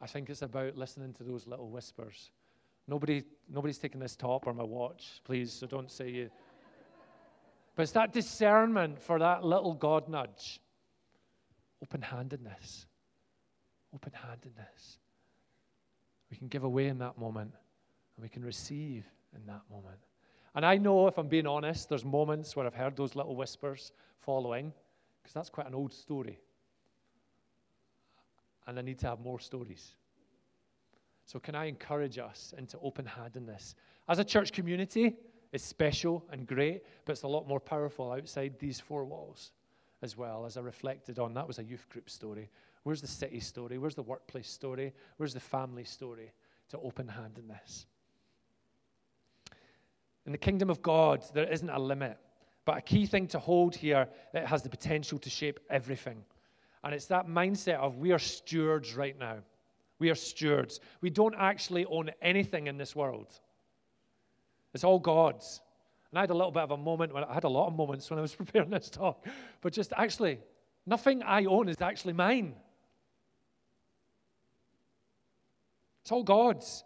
I 0.00 0.06
think 0.06 0.30
it's 0.30 0.42
about 0.42 0.76
listening 0.76 1.12
to 1.14 1.24
those 1.24 1.46
little 1.46 1.70
whispers. 1.70 2.30
Nobody, 2.88 3.22
nobody's 3.48 3.78
taking 3.78 4.00
this 4.00 4.16
top 4.16 4.46
or 4.46 4.54
my 4.54 4.64
watch, 4.64 5.20
please, 5.24 5.52
so 5.52 5.66
don't 5.66 5.90
say 5.90 6.10
you. 6.10 6.30
But 7.80 7.84
it's 7.84 7.92
that 7.92 8.12
discernment 8.12 9.00
for 9.00 9.18
that 9.20 9.42
little 9.42 9.72
God 9.72 10.06
nudge. 10.06 10.60
Open 11.82 12.02
handedness. 12.02 12.84
Open 13.94 14.12
handedness. 14.12 14.98
We 16.30 16.36
can 16.36 16.48
give 16.48 16.64
away 16.64 16.88
in 16.88 16.98
that 16.98 17.16
moment, 17.16 17.54
and 17.54 18.22
we 18.22 18.28
can 18.28 18.44
receive 18.44 19.06
in 19.34 19.46
that 19.46 19.62
moment. 19.70 19.96
And 20.54 20.66
I 20.66 20.76
know, 20.76 21.06
if 21.06 21.16
I'm 21.16 21.28
being 21.28 21.46
honest, 21.46 21.88
there's 21.88 22.04
moments 22.04 22.54
where 22.54 22.66
I've 22.66 22.74
heard 22.74 22.96
those 22.96 23.16
little 23.16 23.34
whispers 23.34 23.92
following, 24.18 24.74
because 25.22 25.32
that's 25.32 25.48
quite 25.48 25.66
an 25.66 25.74
old 25.74 25.94
story. 25.94 26.38
And 28.66 28.78
I 28.78 28.82
need 28.82 28.98
to 28.98 29.06
have 29.06 29.20
more 29.20 29.40
stories. 29.40 29.92
So, 31.24 31.38
can 31.38 31.54
I 31.54 31.64
encourage 31.64 32.18
us 32.18 32.52
into 32.58 32.78
open 32.80 33.06
handedness? 33.06 33.74
As 34.06 34.18
a 34.18 34.24
church 34.24 34.52
community, 34.52 35.16
it's 35.52 35.64
special 35.64 36.24
and 36.30 36.46
great, 36.46 36.84
but 37.04 37.12
it's 37.12 37.22
a 37.22 37.28
lot 37.28 37.48
more 37.48 37.60
powerful 37.60 38.12
outside 38.12 38.58
these 38.58 38.78
four 38.78 39.04
walls 39.04 39.52
as 40.02 40.16
well, 40.16 40.46
as 40.46 40.56
I 40.56 40.60
reflected 40.60 41.18
on. 41.18 41.34
That 41.34 41.46
was 41.46 41.58
a 41.58 41.64
youth 41.64 41.88
group 41.88 42.08
story. 42.08 42.48
Where's 42.84 43.00
the 43.00 43.06
city 43.06 43.40
story? 43.40 43.78
Where's 43.78 43.94
the 43.94 44.02
workplace 44.02 44.48
story? 44.48 44.94
Where's 45.16 45.34
the 45.34 45.40
family 45.40 45.84
story 45.84 46.32
to 46.70 46.78
open 46.78 47.08
hand 47.08 47.38
In 47.38 47.48
this. 47.48 47.86
In 50.26 50.32
the 50.32 50.38
kingdom 50.38 50.70
of 50.70 50.80
God, 50.82 51.24
there 51.34 51.50
isn't 51.50 51.68
a 51.68 51.78
limit. 51.78 52.18
But 52.64 52.78
a 52.78 52.82
key 52.82 53.06
thing 53.06 53.26
to 53.28 53.38
hold 53.38 53.74
here 53.74 54.06
that 54.32 54.46
has 54.46 54.62
the 54.62 54.68
potential 54.68 55.18
to 55.18 55.30
shape 55.30 55.58
everything. 55.70 56.22
And 56.84 56.94
it's 56.94 57.06
that 57.06 57.26
mindset 57.26 57.76
of 57.76 57.98
we 57.98 58.12
are 58.12 58.18
stewards 58.18 58.94
right 58.94 59.18
now. 59.18 59.38
We 59.98 60.10
are 60.10 60.14
stewards. 60.14 60.80
We 61.00 61.10
don't 61.10 61.34
actually 61.36 61.84
own 61.86 62.10
anything 62.22 62.68
in 62.68 62.76
this 62.76 62.94
world. 62.94 63.40
It's 64.74 64.84
all 64.84 64.98
God's. 64.98 65.60
And 66.10 66.18
I 66.18 66.22
had 66.22 66.30
a 66.30 66.34
little 66.34 66.50
bit 66.50 66.62
of 66.62 66.72
a 66.72 66.76
moment 66.76 67.12
when 67.14 67.24
I 67.24 67.32
had 67.32 67.44
a 67.44 67.48
lot 67.48 67.68
of 67.68 67.74
moments 67.74 68.10
when 68.10 68.18
I 68.18 68.22
was 68.22 68.34
preparing 68.36 68.70
this 68.70 68.90
talk. 68.90 69.26
But 69.60 69.72
just 69.72 69.92
actually, 69.96 70.38
nothing 70.86 71.22
I 71.22 71.44
own 71.44 71.68
is 71.68 71.80
actually 71.80 72.14
mine. 72.14 72.54
It's 76.02 76.12
all 76.12 76.24
God's. 76.24 76.84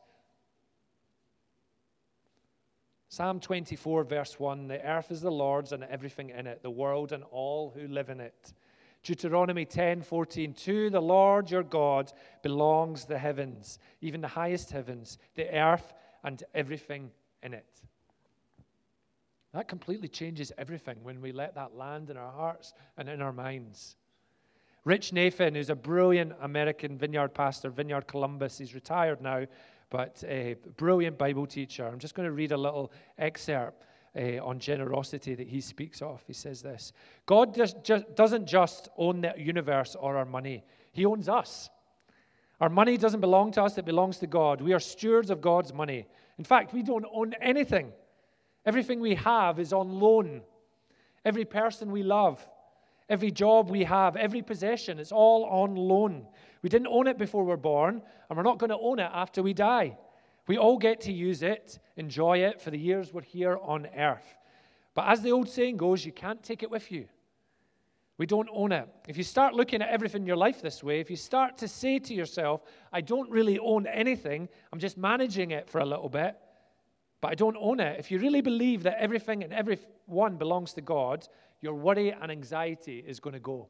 Psalm 3.09 3.39
24, 3.39 4.05
verse 4.05 4.41
1 4.41 4.67
The 4.67 4.85
earth 4.85 5.11
is 5.13 5.21
the 5.21 5.31
Lord's 5.31 5.73
and 5.73 5.85
everything 5.85 6.31
in 6.31 6.47
it, 6.47 6.63
the 6.63 6.71
world 6.71 7.13
and 7.13 7.23
all 7.31 7.71
who 7.71 7.87
live 7.87 8.11
in 8.11 8.21
it. 8.21 8.53
Deuteronomy 9.05 9.65
10, 9.65 10.03
14 10.03 10.53
To 10.53 10.91
the 10.91 11.01
Lord 11.01 11.51
your 11.51 11.63
God 11.63 12.13
belongs 12.43 13.05
the 13.05 13.19
heavens, 13.19 13.79
even 14.01 14.21
the 14.21 14.29
highest 14.29 14.73
heavens, 14.73 15.19
the 15.37 15.49
earth 15.55 15.93
and 16.25 16.43
everything 16.55 17.11
in 17.45 17.55
it. 17.55 17.67
That 19.53 19.69
completely 19.69 20.09
changes 20.09 20.51
everything 20.59 20.97
when 21.03 21.21
we 21.21 21.31
let 21.31 21.55
that 21.55 21.77
land 21.77 22.11
in 22.11 22.17
our 22.17 22.33
hearts 22.33 22.75
and 22.99 23.09
in 23.09 23.23
our 23.23 23.33
minds. 23.33 23.97
Rich 24.85 25.13
Nathan, 25.13 25.55
who's 25.55 25.71
a 25.71 25.77
brilliant 25.77 26.33
American 26.43 26.99
vineyard 26.99 27.33
pastor, 27.33 27.71
Vineyard 27.71 28.07
Columbus, 28.07 28.59
he's 28.59 28.75
retired 28.75 29.23
now, 29.23 29.47
but 29.91 30.23
a 30.27 30.57
brilliant 30.77 31.17
Bible 31.17 31.47
teacher. 31.47 31.87
I'm 31.87 32.01
just 32.01 32.15
going 32.15 32.27
to 32.27 32.33
read 32.33 32.53
a 32.53 32.57
little 32.57 32.91
excerpt 33.17 33.85
uh, 34.17 34.45
on 34.45 34.59
generosity 34.59 35.35
that 35.35 35.47
he 35.47 35.61
speaks 35.61 36.03
of. 36.03 36.23
He 36.27 36.33
says 36.33 36.61
this 36.61 36.93
God 37.27 37.55
just, 37.55 37.83
just 37.85 38.15
doesn't 38.15 38.47
just 38.47 38.89
own 38.97 39.21
the 39.21 39.35
universe 39.37 39.97
or 39.99 40.17
our 40.17 40.25
money, 40.25 40.65
He 40.93 41.07
owns 41.07 41.29
us. 41.29 41.71
Our 42.61 42.69
money 42.69 42.97
doesn't 42.97 43.21
belong 43.21 43.53
to 43.53 43.63
us, 43.63 43.79
it 43.79 43.85
belongs 43.85 44.19
to 44.19 44.27
God. 44.27 44.61
We 44.61 44.73
are 44.73 44.81
stewards 44.81 45.31
of 45.31 45.41
God's 45.41 45.73
money. 45.73 46.07
In 46.39 46.45
fact, 46.45 46.73
we 46.73 46.83
don't 46.83 47.07
own 47.13 47.35
anything. 47.41 47.93
Everything 48.67 49.01
we 49.01 49.15
have 49.15 49.59
is 49.59 49.73
on 49.73 50.01
loan. 50.01 50.43
Every 51.25 51.45
person 51.45 51.91
we 51.91 52.03
love, 52.03 52.47
every 53.09 53.31
job 53.31 53.71
we 53.71 53.85
have, 53.85 54.17
every 54.17 54.43
possession, 54.43 54.99
it's 54.99 55.13
all 55.13 55.45
on 55.45 55.75
loan. 55.75 56.27
We 56.63 56.69
didn't 56.69 56.89
own 56.89 57.07
it 57.07 57.19
before 57.19 57.45
we 57.45 57.51
were 57.51 57.57
born, 57.57 58.03
and 58.29 58.37
we're 58.37 58.43
not 58.43 58.59
going 58.59 58.71
to 58.71 58.79
own 58.79 58.99
it 58.99 59.11
after 59.13 59.43
we 59.43 59.55
die. 59.55 59.97
We 60.47 60.59
all 60.59 60.77
get 60.77 61.01
to 61.03 61.13
use 61.13 61.43
it, 61.43 61.79
enjoy 61.97 62.39
it 62.39 62.61
for 62.61 62.71
the 62.71 62.79
years 62.79 63.13
we're 63.13 63.23
here 63.23 63.59
on 63.63 63.87
earth. 63.97 64.37
But 64.95 65.09
as 65.09 65.23
the 65.23 65.33
old 65.33 65.49
saying 65.49 65.79
goes, 65.79 66.05
you 66.05 66.13
can't 66.13 66.43
take 66.43 66.63
it 66.63 66.71
with 66.71 66.93
you. 66.93 67.07
We 68.17 68.27
don't 68.27 68.49
own 68.53 68.71
it. 68.71 68.89
If 69.09 69.17
you 69.17 69.25
start 69.25 69.55
looking 69.55 69.83
at 69.83 69.89
everything 69.89 70.23
in 70.23 70.27
your 70.27 70.37
life 70.37 70.63
this 70.63 70.85
way, 70.85 71.01
if 71.01 71.11
you 71.11 71.17
start 71.17 71.59
to 71.59 71.69
say 71.69 71.99
to 71.99 72.15
yourself, 72.15 72.63
I 72.93 73.01
don't 73.01 73.29
really 73.29 73.59
own 73.59 73.87
anything, 73.89 74.49
I'm 74.73 74.79
just 74.79 74.97
managing 74.97 75.51
it 75.51 75.69
for 75.69 75.81
a 75.81 75.85
little 75.85 76.09
bit, 76.09 76.37
but 77.21 77.33
I 77.33 77.35
don't 77.35 77.57
own 77.59 77.81
it. 77.81 77.99
If 77.99 78.11
you 78.11 78.21
really 78.21 78.41
believe 78.41 78.85
that 78.85 78.99
everything 79.01 79.43
and 79.43 79.53
everyone 79.53 80.37
belongs 80.37 80.75
to 80.75 80.81
God, 80.81 81.27
your 81.61 81.75
worry 81.75 82.13
and 82.13 82.31
anxiety 82.31 83.03
is 83.05 83.19
going 83.19 83.35
to 83.35 83.41
go. 83.41 83.69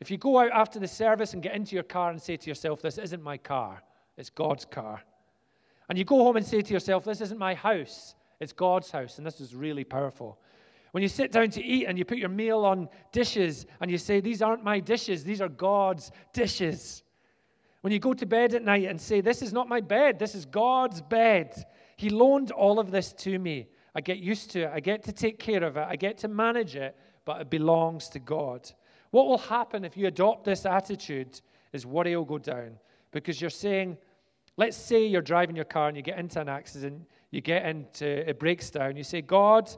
If 0.00 0.10
you 0.10 0.18
go 0.18 0.38
out 0.40 0.50
after 0.50 0.80
the 0.80 0.88
service 0.88 1.32
and 1.32 1.42
get 1.42 1.54
into 1.54 1.76
your 1.76 1.84
car 1.84 2.10
and 2.10 2.20
say 2.20 2.36
to 2.36 2.50
yourself, 2.50 2.82
This 2.82 2.98
isn't 2.98 3.22
my 3.22 3.36
car, 3.36 3.80
it's 4.16 4.30
God's 4.30 4.64
car. 4.64 5.00
And 5.88 5.96
you 5.96 6.04
go 6.04 6.24
home 6.24 6.36
and 6.36 6.44
say 6.44 6.62
to 6.62 6.72
yourself, 6.72 7.04
This 7.04 7.20
isn't 7.20 7.38
my 7.38 7.54
house, 7.54 8.16
it's 8.40 8.52
God's 8.52 8.90
house. 8.90 9.18
And 9.18 9.26
this 9.26 9.40
is 9.40 9.54
really 9.54 9.84
powerful. 9.84 10.40
When 10.92 11.02
you 11.02 11.08
sit 11.08 11.32
down 11.32 11.50
to 11.50 11.62
eat 11.62 11.86
and 11.86 11.98
you 11.98 12.04
put 12.04 12.18
your 12.18 12.28
meal 12.28 12.64
on 12.64 12.88
dishes 13.12 13.66
and 13.80 13.90
you 13.90 13.98
say, 13.98 14.20
These 14.20 14.42
aren't 14.42 14.62
my 14.62 14.78
dishes, 14.78 15.24
these 15.24 15.40
are 15.40 15.48
God's 15.48 16.12
dishes. 16.32 17.02
When 17.80 17.92
you 17.92 17.98
go 17.98 18.14
to 18.14 18.26
bed 18.26 18.54
at 18.54 18.62
night 18.62 18.88
and 18.88 19.00
say, 19.00 19.20
This 19.20 19.42
is 19.42 19.52
not 19.52 19.68
my 19.68 19.80
bed, 19.80 20.18
this 20.18 20.34
is 20.34 20.44
God's 20.44 21.00
bed. 21.00 21.66
He 21.96 22.10
loaned 22.10 22.50
all 22.50 22.78
of 22.78 22.90
this 22.90 23.12
to 23.14 23.38
me. 23.38 23.68
I 23.94 24.00
get 24.00 24.18
used 24.18 24.50
to 24.52 24.62
it. 24.62 24.70
I 24.72 24.80
get 24.80 25.02
to 25.04 25.12
take 25.12 25.38
care 25.38 25.62
of 25.64 25.76
it. 25.76 25.86
I 25.88 25.96
get 25.96 26.18
to 26.18 26.28
manage 26.28 26.76
it, 26.76 26.96
but 27.24 27.40
it 27.40 27.50
belongs 27.50 28.08
to 28.10 28.18
God. 28.18 28.70
What 29.10 29.26
will 29.26 29.38
happen 29.38 29.84
if 29.84 29.96
you 29.96 30.06
adopt 30.06 30.44
this 30.44 30.64
attitude 30.64 31.40
is 31.72 31.86
worry 31.86 32.16
will 32.16 32.24
go 32.24 32.38
down 32.38 32.78
because 33.12 33.40
you're 33.40 33.50
saying, 33.50 33.98
let's 34.56 34.76
say 34.76 35.06
you're 35.06 35.22
driving 35.22 35.56
your 35.56 35.66
car 35.66 35.88
and 35.88 35.96
you 35.96 36.02
get 36.02 36.18
into 36.18 36.40
an 36.40 36.48
accident, 36.48 37.02
you 37.30 37.40
get 37.40 37.64
into, 37.66 38.28
it 38.28 38.38
breaks 38.38 38.70
down, 38.70 38.96
you 38.96 39.04
say, 39.04 39.20
God, 39.20 39.70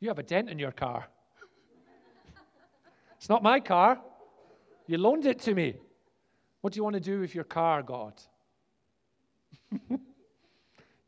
you 0.00 0.08
have 0.08 0.18
a 0.18 0.22
dent 0.22 0.48
in 0.48 0.58
your 0.58 0.72
car. 0.72 1.06
it's 3.16 3.28
not 3.28 3.42
my 3.42 3.60
car. 3.60 3.98
You 4.86 4.98
loaned 4.98 5.26
it 5.26 5.40
to 5.40 5.54
me. 5.54 5.76
What 6.60 6.72
do 6.72 6.78
you 6.78 6.84
want 6.84 6.94
to 6.94 7.00
do 7.00 7.20
with 7.20 7.34
your 7.34 7.44
car, 7.44 7.82
God? 7.82 8.14
do 9.70 9.98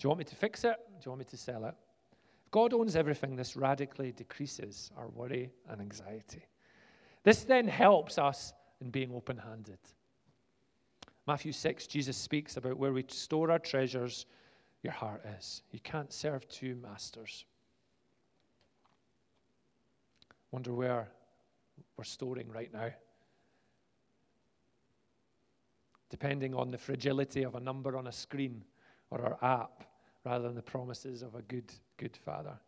you 0.02 0.08
want 0.08 0.18
me 0.18 0.24
to 0.24 0.36
fix 0.36 0.64
it? 0.64 0.76
Do 1.00 1.06
you 1.06 1.10
want 1.10 1.20
me 1.20 1.24
to 1.26 1.36
sell 1.36 1.64
it? 1.64 1.74
If 2.44 2.50
God 2.50 2.72
owns 2.74 2.96
everything, 2.96 3.36
this 3.36 3.56
radically 3.56 4.12
decreases 4.12 4.90
our 4.96 5.08
worry 5.08 5.50
and 5.68 5.80
anxiety. 5.80 6.44
This 7.22 7.44
then 7.44 7.68
helps 7.68 8.18
us 8.18 8.52
in 8.80 8.90
being 8.90 9.12
open 9.14 9.36
handed. 9.36 9.78
Matthew 11.26 11.52
6, 11.52 11.86
Jesus 11.86 12.16
speaks 12.16 12.56
about 12.56 12.78
where 12.78 12.92
we 12.92 13.04
store 13.08 13.50
our 13.50 13.58
treasures, 13.58 14.26
your 14.82 14.92
heart 14.92 15.22
is. 15.38 15.62
You 15.70 15.80
can't 15.80 16.12
serve 16.12 16.48
two 16.48 16.76
masters. 16.76 17.44
Wonder 20.52 20.74
where 20.74 21.08
we're 21.96 22.04
storing 22.04 22.48
right 22.50 22.72
now. 22.72 22.90
Depending 26.08 26.54
on 26.54 26.70
the 26.70 26.78
fragility 26.78 27.44
of 27.44 27.54
a 27.54 27.60
number 27.60 27.96
on 27.96 28.08
a 28.08 28.12
screen 28.12 28.64
or 29.10 29.20
our 29.22 29.60
app, 29.60 29.84
rather 30.24 30.44
than 30.44 30.56
the 30.56 30.62
promises 30.62 31.22
of 31.22 31.34
a 31.34 31.42
good, 31.42 31.72
good 31.96 32.16
Father. 32.16 32.58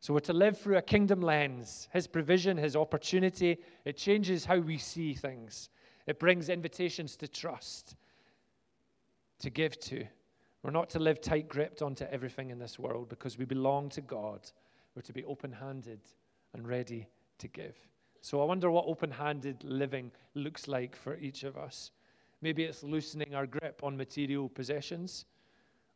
So 0.00 0.14
we're 0.14 0.20
to 0.20 0.32
live 0.32 0.58
through 0.58 0.76
a 0.76 0.82
kingdom 0.82 1.20
lens. 1.20 1.88
His 1.92 2.06
provision, 2.06 2.56
His 2.56 2.76
opportunity, 2.76 3.58
it 3.84 3.96
changes 3.96 4.44
how 4.44 4.58
we 4.58 4.78
see 4.78 5.14
things. 5.14 5.68
It 6.06 6.20
brings 6.20 6.48
invitations 6.48 7.16
to 7.16 7.28
trust, 7.28 7.96
to 9.40 9.50
give 9.50 9.78
to. 9.80 10.04
We're 10.62 10.70
not 10.70 10.90
to 10.90 10.98
live 10.98 11.20
tight 11.20 11.48
gripped 11.48 11.82
onto 11.82 12.04
everything 12.04 12.50
in 12.50 12.58
this 12.58 12.78
world 12.78 13.08
because 13.08 13.36
we 13.36 13.44
belong 13.44 13.88
to 13.90 14.00
God. 14.00 14.40
We're 14.94 15.02
to 15.02 15.12
be 15.12 15.24
open 15.24 15.52
handed 15.52 16.00
and 16.54 16.66
ready 16.66 17.08
to 17.38 17.48
give. 17.48 17.76
So 18.20 18.40
I 18.42 18.44
wonder 18.44 18.70
what 18.70 18.86
open 18.86 19.10
handed 19.10 19.62
living 19.62 20.10
looks 20.34 20.66
like 20.66 20.96
for 20.96 21.16
each 21.18 21.44
of 21.44 21.56
us. 21.56 21.92
Maybe 22.42 22.64
it's 22.64 22.82
loosening 22.82 23.34
our 23.34 23.46
grip 23.46 23.80
on 23.82 23.96
material 23.96 24.48
possessions 24.48 25.26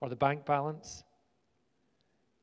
or 0.00 0.08
the 0.08 0.16
bank 0.16 0.46
balance. 0.46 1.04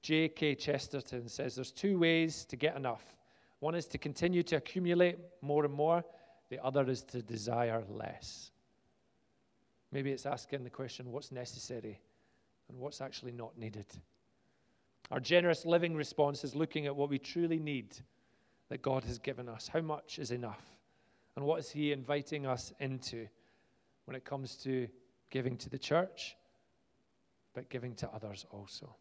G.K. 0.01 0.55
Chesterton 0.55 1.27
says 1.27 1.55
there's 1.55 1.71
two 1.71 1.97
ways 1.97 2.45
to 2.45 2.55
get 2.55 2.75
enough. 2.75 3.15
One 3.59 3.75
is 3.75 3.85
to 3.87 3.97
continue 3.97 4.43
to 4.43 4.57
accumulate 4.57 5.17
more 5.41 5.65
and 5.65 5.73
more, 5.73 6.03
the 6.49 6.63
other 6.63 6.87
is 6.89 7.01
to 7.03 7.21
desire 7.21 7.83
less. 7.89 8.51
Maybe 9.91 10.11
it's 10.11 10.25
asking 10.25 10.63
the 10.63 10.69
question 10.69 11.11
what's 11.11 11.31
necessary 11.31 11.99
and 12.69 12.77
what's 12.77 13.01
actually 13.01 13.31
not 13.31 13.57
needed. 13.57 13.87
Our 15.11 15.19
generous 15.19 15.65
living 15.65 15.95
response 15.95 16.43
is 16.43 16.55
looking 16.55 16.85
at 16.85 16.95
what 16.95 17.09
we 17.09 17.17
truly 17.17 17.59
need 17.59 17.97
that 18.69 18.81
God 18.81 19.03
has 19.05 19.17
given 19.17 19.47
us. 19.47 19.67
How 19.67 19.81
much 19.81 20.19
is 20.19 20.31
enough? 20.31 20.63
And 21.35 21.45
what 21.45 21.59
is 21.59 21.69
He 21.69 21.91
inviting 21.91 22.45
us 22.45 22.73
into 22.79 23.27
when 24.05 24.15
it 24.15 24.25
comes 24.25 24.55
to 24.57 24.87
giving 25.29 25.57
to 25.57 25.69
the 25.69 25.77
church, 25.77 26.35
but 27.53 27.69
giving 27.69 27.95
to 27.95 28.09
others 28.09 28.45
also? 28.51 28.95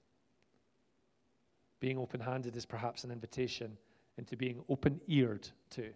Being 1.80 1.98
open 1.98 2.20
handed 2.20 2.56
is 2.56 2.66
perhaps 2.66 3.04
an 3.04 3.10
invitation 3.10 3.76
into 4.18 4.36
being 4.36 4.62
open 4.68 5.00
eared 5.06 5.48
to 5.70 5.90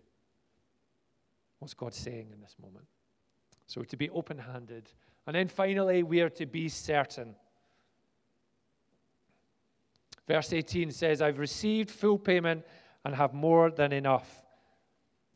what's 1.59 1.75
God 1.75 1.95
saying 1.95 2.29
in 2.33 2.41
this 2.41 2.57
moment. 2.61 2.87
So 3.67 3.83
to 3.83 3.97
be 3.97 4.11
open 4.11 4.39
handed. 4.39 4.91
And 5.27 5.37
then 5.37 5.49
finally, 5.49 6.03
we 6.03 6.21
are 6.21 6.31
to 6.31 6.47
be 6.47 6.69
certain. 6.69 7.35
Verse 10.27 10.53
18 10.53 10.91
says, 10.91 11.23
I've 11.23 11.39
received 11.39 11.91
full 11.91 12.19
payment 12.19 12.65
and 13.05 13.15
have 13.15 13.35
more 13.35 13.71
than 13.71 13.93
enough. 13.93 14.43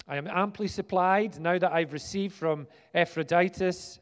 I 0.06 0.16
am 0.16 0.26
amply 0.26 0.68
supplied 0.68 1.40
now 1.40 1.58
that 1.58 1.72
I've 1.72 1.92
received 1.92 2.34
from 2.34 2.66
Epaphroditus 2.94 4.00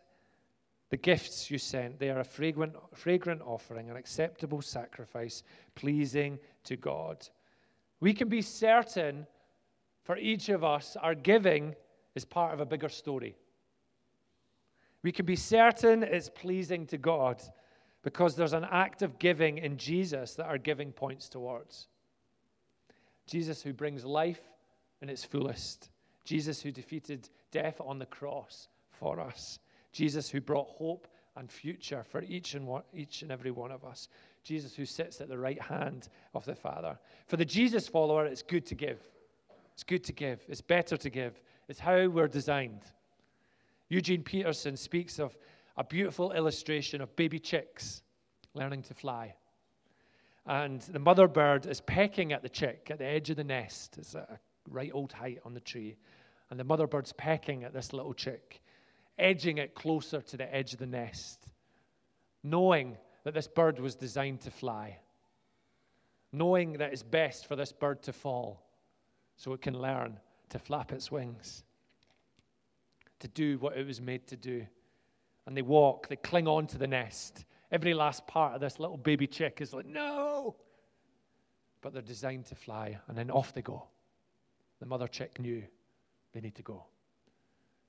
the 0.91 0.97
gifts 0.97 1.51
you 1.51 1.59
sent. 1.59 1.99
They 1.99 2.11
are 2.11 2.21
a 2.21 2.25
fragrant, 2.25 2.75
fragrant 2.95 3.41
offering, 3.43 3.89
an 3.89 3.97
acceptable 3.97 4.61
sacrifice, 4.61 5.43
pleasing 5.75 6.39
to 6.65 6.77
God. 6.77 7.27
We 8.01 8.13
can 8.13 8.29
be 8.29 8.43
certain 8.43 9.27
for 10.03 10.17
each 10.19 10.49
of 10.49 10.65
us 10.65 10.97
our 11.01 11.15
giving 11.15 11.75
is 12.15 12.25
part 12.25 12.53
of 12.53 12.61
a 12.61 12.67
bigger 12.67 12.89
story. 12.89 13.37
We 15.03 15.13
can 15.13 15.27
be 15.27 15.37
certain 15.37 16.03
it's 16.03 16.29
pleasing 16.29 16.87
to 16.89 16.99
God 16.99 17.41
because 18.03 18.35
there's 18.37 18.53
an 18.53 18.67
act 18.71 19.03
of 19.03 19.19
giving 19.19 19.59
in 19.59 19.77
Jesus 19.77 20.35
that 20.35 20.47
our 20.47 20.59
giving 20.59 20.93
points 20.93 21.29
towards. 21.29 21.89
Jesus 23.27 23.63
who 23.63 23.73
brings 23.73 24.05
life 24.05 24.41
in 25.01 25.09
its 25.09 25.25
fullest. 25.25 25.91
Jesus 26.25 26.63
who 26.63 26.71
defeated 26.71 27.29
death 27.51 27.81
on 27.81 27.99
the 27.99 28.07
cross 28.07 28.69
for 28.91 29.21
us. 29.21 29.59
Jesus 29.93 30.31
who 30.31 30.41
brought 30.41 30.69
hope 30.69 31.09
and 31.37 31.51
future 31.51 32.05
for 32.05 32.23
each 32.23 32.55
and, 32.55 32.67
one, 32.67 32.83
each 32.95 33.23
and 33.23 33.31
every 33.31 33.51
one 33.51 33.71
of 33.71 33.85
us. 33.85 34.09
Jesus 34.45 34.75
who 34.75 34.85
sits 34.85 35.21
at 35.21 35.29
the 35.29 35.39
right 35.39 35.61
hand 35.61 36.09
of 36.35 36.45
the 36.45 36.55
Father. 36.55 36.99
For 37.27 37.37
the 37.37 37.45
Jesus 37.45 37.89
follower, 37.89 38.27
it's 38.27 38.43
good 38.43 38.67
to 38.67 38.75
give. 38.75 39.01
It's 39.73 39.85
good 39.85 40.05
to 40.05 40.13
give. 40.13 40.45
It's 40.49 40.61
better 40.61 40.97
to 40.97 41.11
give. 41.11 41.41
It's 41.69 41.81
how 41.81 42.09
we're 42.09 42.29
designed. 42.29 42.83
Eugene 43.89 44.23
Peterson 44.23 44.77
speaks 44.77 45.19
of 45.19 45.37
a 45.77 45.85
beautiful 45.85 46.33
illustration 46.33 47.01
of 47.01 47.15
baby 47.17 47.39
chicks 47.39 48.03
learning 48.55 48.83
to 48.83 48.95
fly. 48.95 49.35
And 50.47 50.81
the 50.81 50.99
mother 50.99 51.29
bird 51.29 51.67
is 51.67 51.81
pecking 51.81 52.33
at 52.33 52.43
the 52.43 52.49
chick 52.49 52.89
at 52.91 52.99
the 52.99 53.07
edge 53.07 53.31
of 53.31 53.37
the 53.37 53.45
nest. 53.45 53.97
It's 53.99 54.15
at 54.15 54.29
a 54.29 54.39
right 54.69 54.91
old 54.93 55.13
height 55.13 55.39
on 55.45 55.55
the 55.55 55.61
tree. 55.61 55.97
And 56.51 56.59
the 56.59 56.65
mother 56.65 56.87
bird's 56.87 57.13
pecking 57.13 57.65
at 57.65 57.73
this 57.73 57.93
little 57.93 58.13
chick, 58.13 58.61
edging 59.19 59.59
it 59.59 59.75
closer 59.75 60.21
to 60.21 60.37
the 60.37 60.53
edge 60.55 60.73
of 60.73 60.81
the 60.81 60.87
nest, 60.87 61.47
knowing 62.43 62.97
that 63.25 63.35
this 63.35 63.49
bird 63.49 63.79
was 63.79 63.95
designed 63.95 64.41
to 64.43 64.51
fly, 64.51 64.99
knowing 66.33 66.75
that 66.75 66.93
it's 66.93 67.03
best 67.03 67.47
for 67.47 67.57
this 67.57 67.73
bird 67.73 68.03
to 68.03 68.13
fall 68.13 68.67
so 69.37 69.53
it 69.53 69.63
can 69.63 69.81
learn 69.81 70.19
to 70.51 70.59
flap 70.59 70.93
its 70.93 71.11
wings, 71.11 71.63
to 73.21 73.29
do 73.29 73.59
what 73.59 73.77
it 73.77 73.87
was 73.87 74.01
made 74.01 74.27
to 74.27 74.37
do. 74.37 74.67
And 75.47 75.57
they 75.57 75.63
walk, 75.63 76.09
they 76.09 76.17
cling 76.17 76.47
on 76.47 76.67
to 76.69 76.79
the 76.79 76.87
nest, 76.87 77.45
Every 77.73 77.95
last 77.95 78.27
part 78.27 78.55
of 78.55 78.61
this 78.61 78.79
little 78.79 78.99
baby 78.99 79.27
chick 79.27 79.63
is 79.63 79.73
like, 79.73 79.87
no. 79.87 80.55
But 81.81 81.95
they're 81.95 82.03
designed 82.03 82.47
to 82.47 82.55
fly, 82.55 82.99
and 83.09 83.17
then 83.17 83.31
off 83.31 83.55
they 83.55 83.63
go. 83.63 83.89
The 84.79 84.87
mother 84.87 85.09
chick 85.09 85.41
knew 85.41 85.63
they 86.33 86.41
need 86.41 86.55
to 86.57 86.63
go. 86.63 86.85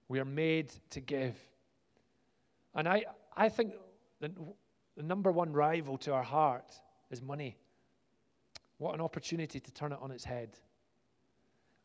We 0.08 0.19
are 0.19 0.26
made 0.26 0.74
to 0.91 1.02
give. 1.02 1.36
And 2.76 2.88
I, 2.88 3.04
I 3.36 3.50
think 3.50 3.74
the, 4.22 4.32
the 4.96 5.04
number 5.04 5.32
one 5.32 5.52
rival 5.52 5.98
to 6.00 6.13
our 6.13 6.24
heart 6.24 6.74
is 7.12 7.22
money. 7.22 7.58
What 8.78 8.96
an 8.96 9.02
opportunity 9.02 9.60
to 9.60 9.72
turn 9.74 9.91
it 9.91 10.00
on 10.02 10.12
its 10.12 10.24
head. 10.24 10.58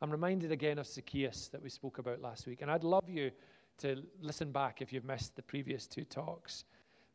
I'm 0.00 0.10
reminded 0.10 0.52
again 0.52 0.78
of 0.78 0.86
Zacchaeus 0.86 1.48
that 1.48 1.60
we 1.60 1.68
spoke 1.68 1.98
about 1.98 2.22
last 2.22 2.46
week. 2.46 2.62
And 2.62 2.70
I'd 2.70 2.84
love 2.84 3.08
you 3.08 3.32
to 3.78 4.02
listen 4.20 4.52
back 4.52 4.80
if 4.82 4.92
you've 4.92 5.04
missed 5.04 5.34
the 5.34 5.42
previous 5.42 5.86
two 5.86 6.04
talks. 6.04 6.64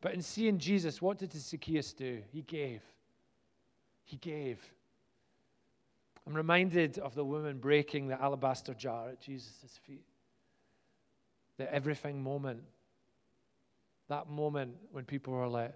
But 0.03 0.13
in 0.13 0.21
seeing 0.21 0.57
Jesus, 0.57 1.01
what 1.01 1.17
did 1.17 1.31
Zacchaeus 1.31 1.93
do? 1.93 2.21
He 2.33 2.41
gave. 2.41 2.81
He 4.03 4.17
gave. 4.17 4.59
I'm 6.27 6.33
reminded 6.33 6.99
of 6.99 7.15
the 7.15 7.23
woman 7.23 7.57
breaking 7.57 8.09
the 8.09 8.21
alabaster 8.21 8.73
jar 8.73 9.07
at 9.07 9.21
Jesus' 9.21 9.79
feet. 9.87 10.03
The 11.57 11.73
everything 11.73 12.21
moment. 12.21 12.63
That 14.09 14.29
moment 14.29 14.75
when 14.91 15.05
people 15.05 15.31
were 15.31 15.47
like, 15.47 15.73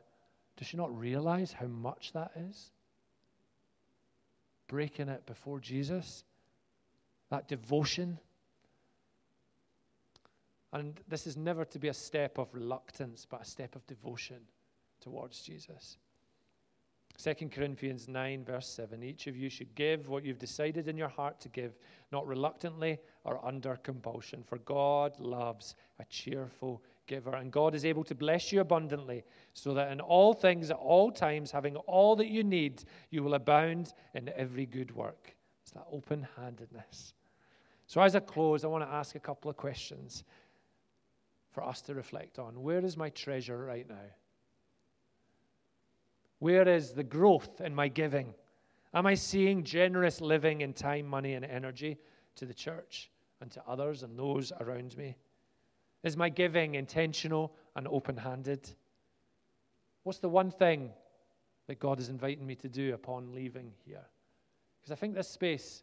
does 0.58 0.68
she 0.68 0.76
not 0.76 0.94
realize 1.00 1.54
how 1.54 1.68
much 1.68 2.12
that 2.12 2.32
is? 2.36 2.72
Breaking 4.68 5.08
it 5.08 5.26
before 5.26 5.62
Jesus. 5.62 6.26
That 7.30 7.48
devotion. 7.48 8.20
And 10.78 11.00
this 11.08 11.26
is 11.26 11.38
never 11.38 11.66
to 11.66 11.80
be 11.80 11.88
a 11.88 11.94
step 11.94 12.38
of 12.38 12.54
reluctance, 12.54 13.26
but 13.28 13.42
a 13.42 13.46
step 13.46 13.76
of 13.76 13.86
devotion 13.88 14.38
towards 15.02 15.42
Jesus. 15.42 15.98
2 17.18 17.50
Corinthians 17.50 18.08
9, 18.08 18.46
verse 18.46 18.68
7 18.68 19.02
Each 19.02 19.26
of 19.26 19.36
you 19.36 19.50
should 19.50 19.74
give 19.74 20.08
what 20.08 20.24
you've 20.24 20.38
decided 20.38 20.88
in 20.88 20.96
your 20.96 21.08
heart 21.08 21.40
to 21.40 21.50
give, 21.50 21.80
not 22.12 22.28
reluctantly 22.28 23.00
or 23.24 23.44
under 23.44 23.76
compulsion, 23.78 24.44
for 24.44 24.60
God 24.60 25.20
loves 25.20 25.76
a 26.00 26.06
cheerful 26.06 26.84
giver. 27.08 27.36
And 27.36 27.52
God 27.52 27.74
is 27.74 27.84
able 27.84 28.04
to 28.04 28.14
bless 28.14 28.52
you 28.52 28.62
abundantly, 28.62 29.24
so 29.54 29.74
that 29.74 29.92
in 29.92 30.00
all 30.00 30.32
things, 30.32 30.70
at 30.70 30.78
all 30.78 31.12
times, 31.12 31.50
having 31.50 31.76
all 31.76 32.16
that 32.18 32.28
you 32.28 32.44
need, 32.44 32.84
you 33.10 33.24
will 33.24 33.34
abound 33.34 33.94
in 34.14 34.30
every 34.36 34.68
good 34.68 34.96
work. 34.96 35.36
It's 35.64 35.72
that 35.72 35.88
open 35.92 36.28
handedness. 36.36 37.16
So, 37.88 38.02
as 38.02 38.16
I 38.16 38.20
close, 38.20 38.64
I 38.64 38.68
want 38.68 38.84
to 38.84 38.94
ask 38.94 39.16
a 39.16 39.20
couple 39.20 39.50
of 39.50 39.56
questions 39.58 40.26
for 41.58 41.64
us 41.64 41.82
to 41.82 41.96
reflect 41.96 42.38
on. 42.38 42.62
Where 42.62 42.86
is 42.86 42.96
my 42.96 43.10
treasure 43.10 43.58
right 43.58 43.90
now? 43.90 43.96
Where 46.38 46.68
is 46.70 46.92
the 46.92 47.04
growth 47.04 47.62
in 47.62 47.74
my 47.74 47.88
giving? 47.88 48.36
Am 48.94 49.08
I 49.08 49.16
seeing 49.16 49.64
generous 49.64 50.22
living 50.22 50.62
in 50.62 50.74
time, 50.74 51.08
money, 51.08 51.34
and 51.34 51.44
energy 51.44 51.98
to 52.36 52.46
the 52.46 52.54
church 52.54 53.10
and 53.42 53.50
to 53.50 53.64
others 53.68 54.04
and 54.04 54.20
those 54.20 54.52
around 54.62 54.96
me? 54.98 55.16
Is 56.04 56.16
my 56.16 56.30
giving 56.30 56.76
intentional 56.76 57.56
and 57.76 57.88
open 57.88 58.18
handed? 58.18 58.70
What's 60.04 60.20
the 60.20 60.30
one 60.30 60.52
thing 60.52 60.92
that 61.66 61.80
God 61.80 62.00
is 62.00 62.10
inviting 62.10 62.46
me 62.46 62.54
to 62.54 62.70
do 62.70 62.94
upon 62.94 63.34
leaving 63.34 63.72
here? 63.84 64.06
Because 64.80 64.92
I 64.92 64.96
think 64.96 65.16
this 65.16 65.28
space, 65.28 65.82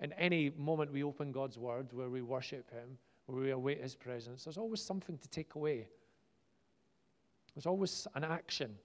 in 0.00 0.12
any 0.12 0.52
moment 0.58 0.92
we 0.92 1.02
open 1.02 1.32
God's 1.32 1.56
word, 1.56 1.94
where 1.94 2.10
we 2.10 2.20
worship 2.20 2.70
Him, 2.70 2.98
we 3.36 3.50
await 3.50 3.82
His 3.82 3.94
presence, 3.94 4.44
there's 4.44 4.58
always 4.58 4.82
something 4.82 5.18
to 5.18 5.28
take 5.28 5.54
away. 5.54 5.88
There's 7.54 7.66
always 7.66 8.06
an 8.14 8.24
action 8.24 8.76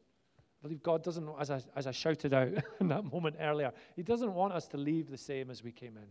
I 0.64 0.68
believe 0.68 0.82
God 0.82 1.04
doesn't, 1.04 1.28
as 1.38 1.52
I, 1.52 1.62
as 1.76 1.88
I 1.88 1.92
shouted 1.92 2.34
out 2.34 2.48
in 2.80 2.88
that 2.88 3.04
moment 3.04 3.36
earlier, 3.40 3.74
He 3.98 4.04
doesn't 4.04 4.34
want 4.34 4.54
us 4.54 4.66
to 4.70 4.78
leave 4.78 5.10
the 5.10 5.18
same 5.18 5.52
as 5.52 5.62
we 5.62 5.74
came 5.74 5.98
in. 5.98 6.08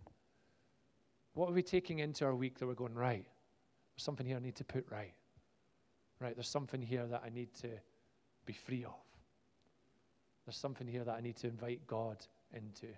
What 1.32 1.48
are 1.48 1.54
we 1.54 1.62
taking 1.62 2.00
into 2.00 2.26
our 2.26 2.34
week 2.34 2.58
that 2.58 2.66
we're 2.66 2.74
going, 2.74 2.94
right? 2.94 3.24
There's 3.94 4.04
something 4.04 4.26
here 4.26 4.36
I 4.36 4.40
need 4.40 4.56
to 4.56 4.64
put 4.64 4.86
right. 4.90 5.14
Right, 6.20 6.36
there's 6.36 6.48
something 6.48 6.82
here 6.82 7.06
that 7.06 7.22
I 7.24 7.30
need 7.30 7.52
to 7.62 7.68
be 8.44 8.52
free 8.52 8.84
of. 8.84 8.92
There's 10.44 10.56
something 10.56 10.86
here 10.86 11.02
that 11.02 11.14
I 11.14 11.20
need 11.20 11.36
to 11.36 11.46
invite 11.46 11.86
God 11.86 12.18
into. 12.52 12.88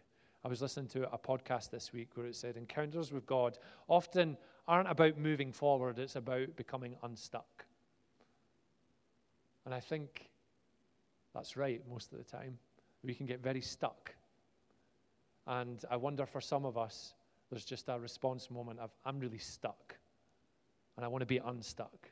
I 0.45 0.49
was 0.49 0.61
listening 0.61 0.89
to 0.89 1.11
a 1.11 1.19
podcast 1.19 1.71
this 1.71 1.93
week 1.93 2.09
where 2.15 2.27
it 2.27 2.35
said 2.35 2.57
encounters 2.57 3.13
with 3.13 3.27
God 3.27 3.59
often 3.89 4.37
aren't 4.67 4.91
about 4.91 5.19
moving 5.19 5.53
forward, 5.53 5.99
it's 5.99 6.17
about 6.17 6.57
becoming 6.57 6.97
unstuck. 7.03 7.65
And 9.65 9.75
I 9.75 9.81
think 9.81 10.29
that's 11.35 11.57
right, 11.57 11.83
most 11.91 12.13
of 12.13 12.19
the 12.19 12.25
time. 12.25 12.59
We 13.03 13.15
can 13.15 13.27
get 13.27 13.43
very 13.43 13.61
stuck. 13.61 14.15
And 15.47 15.83
I 15.91 15.97
wonder 15.97 16.25
for 16.25 16.41
some 16.41 16.65
of 16.65 16.79
us, 16.79 17.15
there's 17.51 17.65
just 17.65 17.89
a 17.89 17.99
response 17.99 18.51
moment 18.51 18.81
of, 18.81 18.91
I'm 19.05 19.21
really 19.21 19.39
stuck. 19.39 19.97
And 20.97 21.05
I 21.05 21.09
want 21.09 21.23
to 21.23 21.27
be 21.27 21.39
unstuck. 21.39 22.11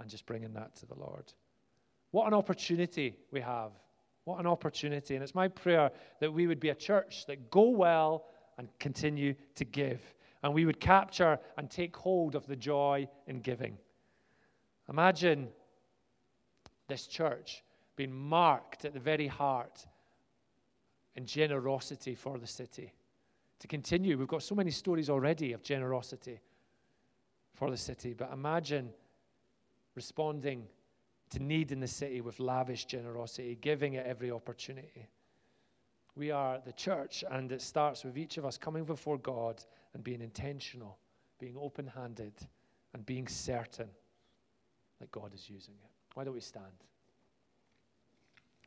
And 0.00 0.10
just 0.10 0.26
bringing 0.26 0.52
that 0.54 0.74
to 0.76 0.86
the 0.86 0.94
Lord. 0.94 1.32
What 2.10 2.26
an 2.26 2.34
opportunity 2.34 3.16
we 3.30 3.40
have. 3.40 3.70
What 4.24 4.40
an 4.40 4.46
opportunity. 4.46 5.14
And 5.14 5.22
it's 5.22 5.34
my 5.34 5.48
prayer 5.48 5.90
that 6.20 6.32
we 6.32 6.46
would 6.46 6.60
be 6.60 6.70
a 6.70 6.74
church 6.74 7.26
that 7.26 7.50
go 7.50 7.70
well 7.70 8.26
and 8.58 8.68
continue 8.78 9.34
to 9.54 9.64
give. 9.64 10.00
And 10.44 10.52
we 10.52 10.66
would 10.66 10.78
capture 10.78 11.38
and 11.56 11.70
take 11.70 11.96
hold 11.96 12.34
of 12.34 12.46
the 12.46 12.54
joy 12.54 13.08
in 13.26 13.40
giving. 13.40 13.78
Imagine 14.90 15.48
this 16.86 17.06
church 17.06 17.64
being 17.96 18.12
marked 18.12 18.84
at 18.84 18.92
the 18.92 19.00
very 19.00 19.26
heart 19.26 19.86
in 21.16 21.24
generosity 21.24 22.14
for 22.14 22.38
the 22.38 22.46
city. 22.46 22.92
To 23.60 23.66
continue, 23.66 24.18
we've 24.18 24.28
got 24.28 24.42
so 24.42 24.54
many 24.54 24.70
stories 24.70 25.08
already 25.08 25.54
of 25.54 25.62
generosity 25.62 26.38
for 27.54 27.70
the 27.70 27.76
city, 27.78 28.12
but 28.12 28.30
imagine 28.30 28.90
responding 29.94 30.66
to 31.30 31.42
need 31.42 31.72
in 31.72 31.80
the 31.80 31.88
city 31.88 32.20
with 32.20 32.38
lavish 32.38 32.84
generosity, 32.84 33.56
giving 33.62 33.94
it 33.94 34.04
every 34.04 34.30
opportunity. 34.30 35.08
We 36.16 36.30
are 36.30 36.60
the 36.62 36.72
church, 36.72 37.24
and 37.30 37.50
it 37.50 37.62
starts 37.62 38.04
with 38.04 38.18
each 38.18 38.36
of 38.36 38.44
us 38.44 38.58
coming 38.58 38.84
before 38.84 39.16
God 39.16 39.64
and 39.94 40.04
being 40.04 40.20
intentional, 40.20 40.98
being 41.38 41.56
open 41.58 41.86
handed, 41.86 42.34
and 42.92 43.06
being 43.06 43.26
certain 43.28 43.88
that 45.00 45.10
God 45.10 45.32
is 45.34 45.48
using 45.48 45.74
it. 45.82 45.90
Why 46.14 46.24
don't 46.24 46.34
we 46.34 46.40
stand? 46.40 46.66